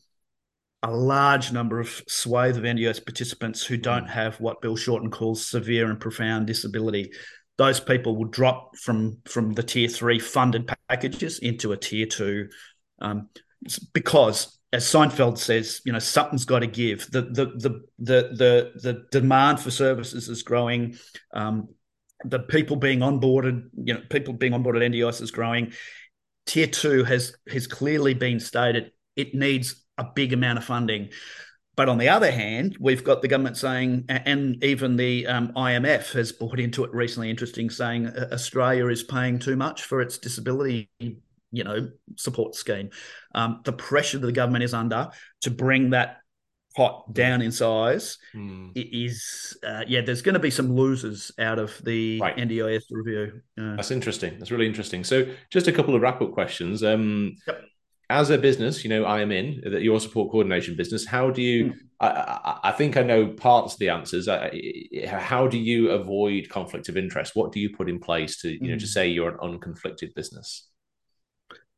[0.86, 4.10] a large number of swathe of NDIS participants who don't mm.
[4.10, 7.10] have what Bill Shorten calls severe and profound disability.
[7.58, 12.48] Those people will drop from from the tier three funded packages into a tier two,
[13.00, 13.30] um,
[13.94, 17.10] because as Seinfeld says, you know something's got to give.
[17.10, 20.96] The the the the the, the demand for services is growing.
[21.34, 21.68] Um,
[22.24, 25.72] the people being onboarded, you know, people being onboarded NDIS is growing.
[26.44, 31.10] Tier two has has clearly been stated it needs a big amount of funding.
[31.76, 36.12] But on the other hand, we've got the government saying, and even the um, IMF
[36.12, 40.88] has bought into it recently, interesting, saying Australia is paying too much for its disability,
[40.98, 42.88] you know, support scheme.
[43.34, 45.10] Um, the pressure that the government is under
[45.42, 46.16] to bring that
[46.74, 48.70] pot down in size mm.
[48.74, 52.36] is, uh, yeah, there's going to be some losers out of the right.
[52.38, 53.42] NDIS review.
[53.60, 54.38] Uh, That's interesting.
[54.38, 55.04] That's really interesting.
[55.04, 56.82] So, just a couple of wrap up questions.
[56.82, 57.62] Um, yep
[58.08, 61.06] as a business, you know, I am in that your support coordination business.
[61.06, 61.66] How do you?
[61.66, 61.78] Mm.
[61.98, 64.28] I, I, think I know parts of the answers.
[65.08, 67.34] how do you avoid conflict of interest?
[67.34, 68.68] What do you put in place to, you mm.
[68.68, 68.86] know, to hmm.
[68.86, 70.68] say you're an unconflicted business?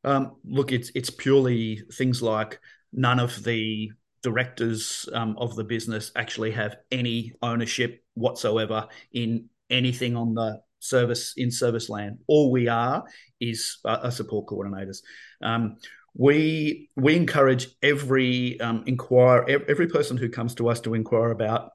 [0.05, 2.61] Um, look, it's it's purely things like
[2.93, 3.91] none of the
[4.23, 11.35] directors um, of the business actually have any ownership whatsoever in anything on the service
[11.37, 12.19] in service land.
[12.27, 13.05] All we are
[13.41, 14.99] is uh, support coordinators.
[15.43, 15.77] Um,
[16.19, 21.71] we we encourage every um, inquire every person who comes to us to inquire about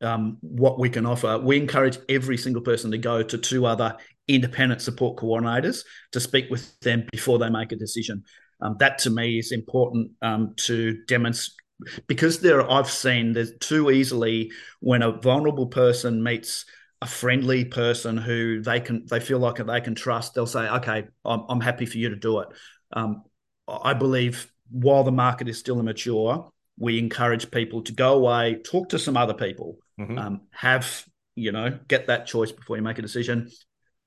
[0.00, 1.38] um, what we can offer.
[1.38, 3.96] We encourage every single person to go to two other
[4.28, 8.24] independent support coordinators to speak with them before they make a decision.
[8.62, 11.54] Um, that to me is important um, to demonstrate
[12.06, 14.50] because there I've seen there's too easily
[14.80, 16.64] when a vulnerable person meets
[17.02, 21.04] a friendly person who they can they feel like they can trust they'll say okay
[21.26, 22.48] I'm, I'm happy for you to do it
[22.94, 23.24] um,
[23.68, 28.90] I believe while the market is still immature, we encourage people to go away, talk
[28.90, 30.18] to some other people, mm-hmm.
[30.18, 31.04] um, have
[31.36, 33.50] you know, get that choice before you make a decision.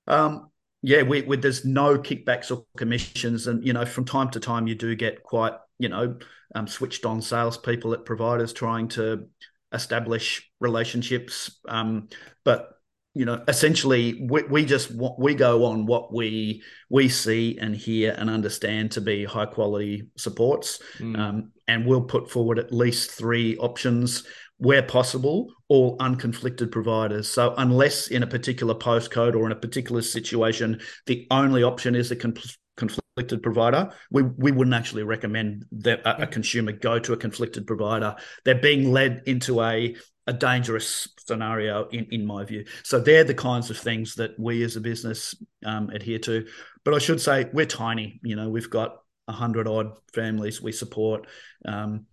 [0.08, 0.50] Um,
[0.82, 4.68] yeah, we, we, there's no kickbacks or commissions, and you know, from time to time,
[4.68, 6.18] you do get quite you know
[6.56, 9.28] um, switched on salespeople at providers trying to
[9.72, 11.60] establish relationships.
[11.68, 12.10] Um,
[12.44, 12.79] but
[13.14, 18.16] you know, essentially, we, we just we go on what we we see and hear
[18.18, 21.18] and understand to be high quality supports, mm.
[21.18, 24.24] um, and we'll put forward at least three options
[24.58, 27.30] where possible, all unconflicted providers.
[27.30, 32.12] So unless in a particular postcode or in a particular situation, the only option is
[32.12, 37.18] a conflicted provider, we, we wouldn't actually recommend that a, a, consumer go to a
[37.18, 38.16] conflicted provider.
[38.44, 39.96] They're being led into a
[40.30, 42.64] a dangerous scenario in, in my view.
[42.84, 45.34] So they're the kinds of things that we as a business
[45.66, 46.46] um, adhere to.
[46.86, 48.20] But I should say we're tiny.
[48.24, 51.26] You know, we've got a hundred odd families we support.
[51.66, 52.06] Um,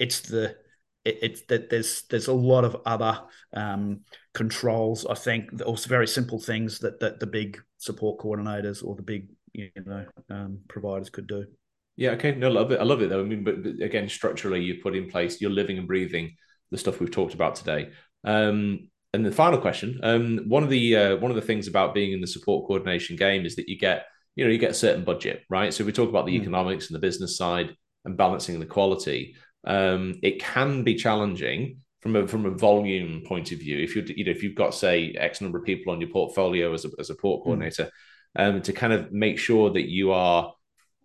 [0.00, 0.56] it's the
[1.04, 3.20] it, it's that there's there's a lot of other
[3.54, 4.00] um,
[4.34, 5.06] controls.
[5.06, 9.28] I think also very simple things that that the big support coordinators or the big
[9.52, 11.46] you know um, providers could do.
[11.94, 12.10] Yeah.
[12.10, 12.34] Okay.
[12.34, 12.80] No, love it.
[12.80, 13.20] I love it though.
[13.20, 15.40] I mean, but, but again, structurally, you put in place.
[15.40, 16.34] You're living and breathing
[16.70, 17.90] the stuff we've talked about today.
[18.24, 21.94] Um, and the final question: um, one of the uh, one of the things about
[21.94, 24.06] being in the support coordination game is that you get
[24.36, 25.74] you know you get a certain budget, right?
[25.74, 26.40] So we talk about the mm.
[26.40, 29.34] economics and the business side and balancing the quality.
[29.64, 33.78] Um, it can be challenging from a from a volume point of view.
[33.78, 36.72] If you you know if you've got say X number of people on your portfolio
[36.72, 37.44] as a as a port hmm.
[37.44, 37.90] coordinator,
[38.38, 38.48] mm.
[38.48, 40.52] um, to kind of make sure that you are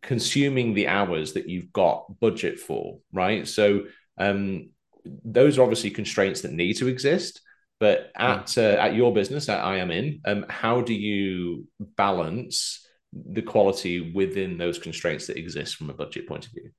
[0.04, 3.48] consuming the hours that you've got budget for, right?
[3.48, 3.86] So
[4.20, 4.70] um,
[5.24, 7.42] those are obviously constraints that need to exist.
[7.80, 8.58] But at mm.
[8.58, 14.12] uh, at your business, at I am in, um, how do you balance the quality
[14.14, 16.72] within those constraints that exist from a budget point of view?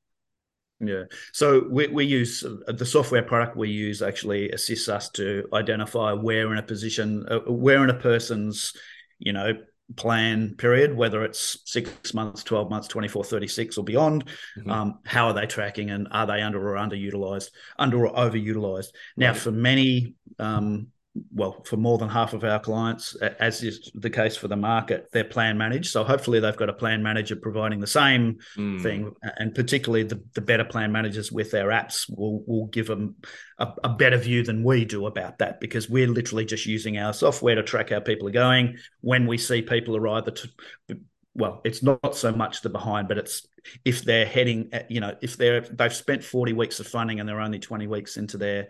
[0.80, 1.04] Yeah.
[1.32, 6.12] So we, we use uh, the software product we use actually assists us to identify
[6.12, 8.74] where in a position, uh, where in a person's,
[9.18, 9.54] you know,
[9.94, 14.24] plan period, whether it's six months, 12 months, 24, 36 or beyond.
[14.58, 14.70] Mm-hmm.
[14.70, 18.88] Um, how are they tracking and are they under or underutilized, under or overutilized?
[19.16, 19.36] Now, right.
[19.36, 20.88] for many um,
[21.32, 25.08] well, for more than half of our clients, as is the case for the market,
[25.12, 25.90] they're plan managed.
[25.90, 28.82] So hopefully they've got a plan manager providing the same mm.
[28.82, 29.12] thing.
[29.38, 33.16] And particularly the, the better plan managers with their apps will, will give them
[33.58, 37.12] a, a, better view than we do about that because we're literally just using our
[37.12, 38.76] software to track how people are going.
[39.00, 40.48] When we see people are either to,
[41.34, 43.46] well, it's not so much the behind, but it's
[43.84, 47.28] if they're heading, at, you know, if they're they've spent 40 weeks of funding and
[47.28, 48.68] they're only 20 weeks into their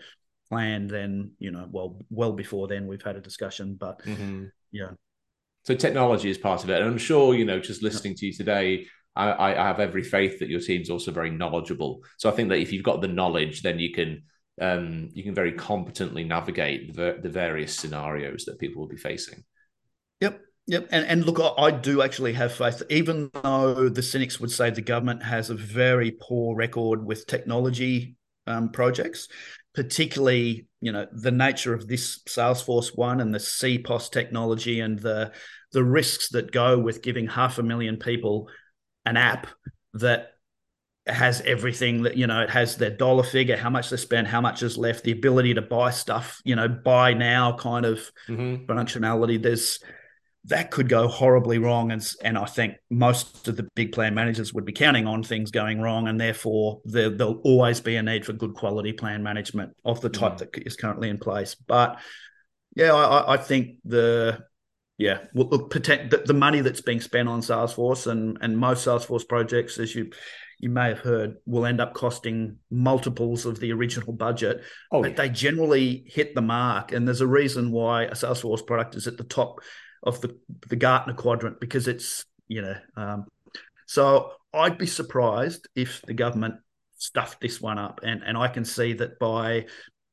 [0.48, 3.76] planned, then you know, well, well before then we've had a discussion.
[3.78, 4.44] But mm-hmm.
[4.72, 4.90] yeah.
[5.64, 8.32] So technology is part of it, and I'm sure you know, just listening to you
[8.32, 8.86] today,
[9.16, 12.02] I, I have every faith that your team's also very knowledgeable.
[12.18, 14.22] So I think that if you've got the knowledge, then you can
[14.60, 19.44] um, you can very competently navigate the, the various scenarios that people will be facing.
[20.20, 20.40] Yep.
[20.68, 20.88] Yep.
[20.90, 24.80] And, and look, I do actually have faith, even though the cynics would say the
[24.80, 28.16] government has a very poor record with technology
[28.46, 29.28] um, projects,
[29.76, 35.32] particularly, you know, the nature of this Salesforce one and the CPOS technology and the
[35.72, 38.48] the risks that go with giving half a million people
[39.04, 39.46] an app
[39.94, 40.32] that
[41.06, 44.40] has everything that you know it has their dollar figure how much they spend how
[44.40, 48.64] much is left the ability to buy stuff you know buy now kind of mm-hmm.
[48.64, 49.78] functionality there's
[50.46, 54.54] that could go horribly wrong and and I think most of the big plan managers
[54.54, 58.24] would be counting on things going wrong and therefore there, will always be a need
[58.24, 60.46] for good quality plan management of the type mm-hmm.
[60.52, 61.98] that is currently in place but
[62.74, 64.44] yeah I, I think the
[64.98, 69.28] yeah, well, look, the, the money that's being spent on Salesforce and and most Salesforce
[69.28, 70.10] projects, as you
[70.58, 74.62] you may have heard, will end up costing multiples of the original budget.
[74.90, 75.16] Oh, but yeah.
[75.16, 79.18] they generally hit the mark, and there's a reason why a Salesforce product is at
[79.18, 79.60] the top
[80.02, 80.38] of the
[80.68, 82.76] the Gartner quadrant because it's you know.
[82.96, 83.26] Um,
[83.86, 86.56] so I'd be surprised if the government
[86.96, 89.66] stuffed this one up, and and I can see that by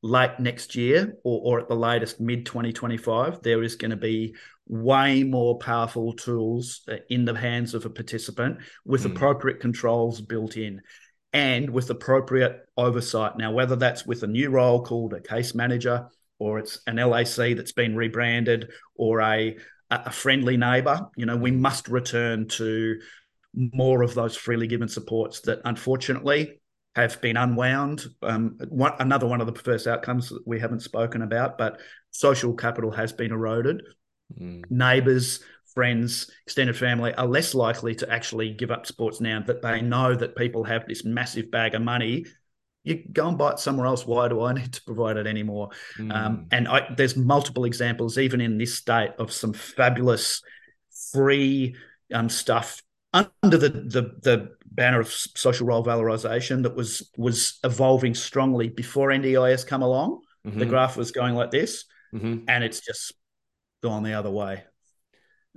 [0.03, 4.35] late next year or, or at the latest mid 2025 there is going to be
[4.67, 9.11] way more powerful tools uh, in the hands of a participant with mm.
[9.11, 10.81] appropriate controls built in
[11.33, 13.37] and with appropriate oversight.
[13.37, 16.07] Now, whether that's with a new role called a case manager
[16.43, 19.55] or it's an LAC that's been rebranded or a,
[19.89, 22.99] a friendly neighbor, you know, we must return to
[23.53, 26.59] more of those freely given supports that unfortunately
[26.95, 28.05] have been unwound.
[28.21, 31.79] Um, one, another one of the first outcomes that we haven't spoken about, but
[32.11, 33.81] social capital has been eroded.
[34.37, 34.69] Mm.
[34.69, 35.39] Neighbours,
[35.73, 40.13] friends, extended family are less likely to actually give up sports now that they know
[40.13, 42.25] that people have this massive bag of money.
[42.83, 44.05] You go and buy it somewhere else.
[44.05, 45.69] Why do I need to provide it anymore?
[45.97, 46.13] Mm.
[46.13, 50.41] Um, and I, there's multiple examples, even in this state, of some fabulous
[51.11, 51.75] free
[52.13, 52.81] um, stuff
[53.13, 59.09] under the, the the banner of social role valorization that was was evolving strongly before
[59.09, 60.21] NDIS come along.
[60.45, 60.59] Mm-hmm.
[60.59, 62.45] The graph was going like this, mm-hmm.
[62.47, 63.13] and it's just
[63.81, 64.63] gone the other way.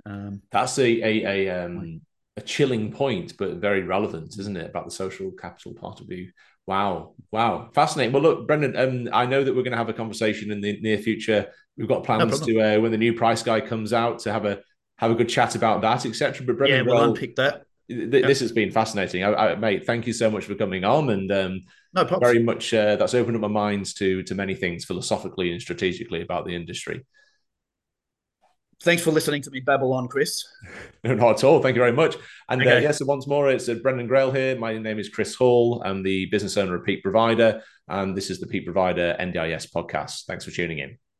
[0.05, 2.01] Um, That's a a a, um,
[2.37, 6.31] a chilling point, but very relevant, isn't it, about the social capital part of you?
[6.67, 8.11] Wow, wow, fascinating.
[8.13, 10.79] Well, look, Brendon, um, I know that we're going to have a conversation in the
[10.81, 11.47] near future.
[11.77, 14.45] We've got plans no to uh, when the new price guy comes out to have
[14.45, 14.59] a
[14.97, 16.45] have a good chat about that, etc.
[16.45, 17.63] But Brendon, yeah, we'll, well unpick that.
[17.89, 18.09] Th-.
[18.09, 19.85] This has been fascinating, I, I, mate.
[19.85, 21.61] Thank you so much for coming on, and um,
[21.93, 25.61] no, very much uh, that's opened up my minds to to many things philosophically and
[25.61, 27.05] strategically about the industry.
[28.81, 30.43] Thanks for listening to me babble on, Chris.
[31.03, 31.61] no, not at all.
[31.61, 32.15] Thank you very much.
[32.47, 32.77] And uh, okay.
[32.77, 34.57] uh, yes, once more, it's uh, Brendon Grail here.
[34.57, 35.81] My name is Chris Hall.
[35.83, 40.25] I'm the business owner of Peak Provider, and this is the Peak Provider NDIS podcast.
[40.25, 40.97] Thanks for tuning in.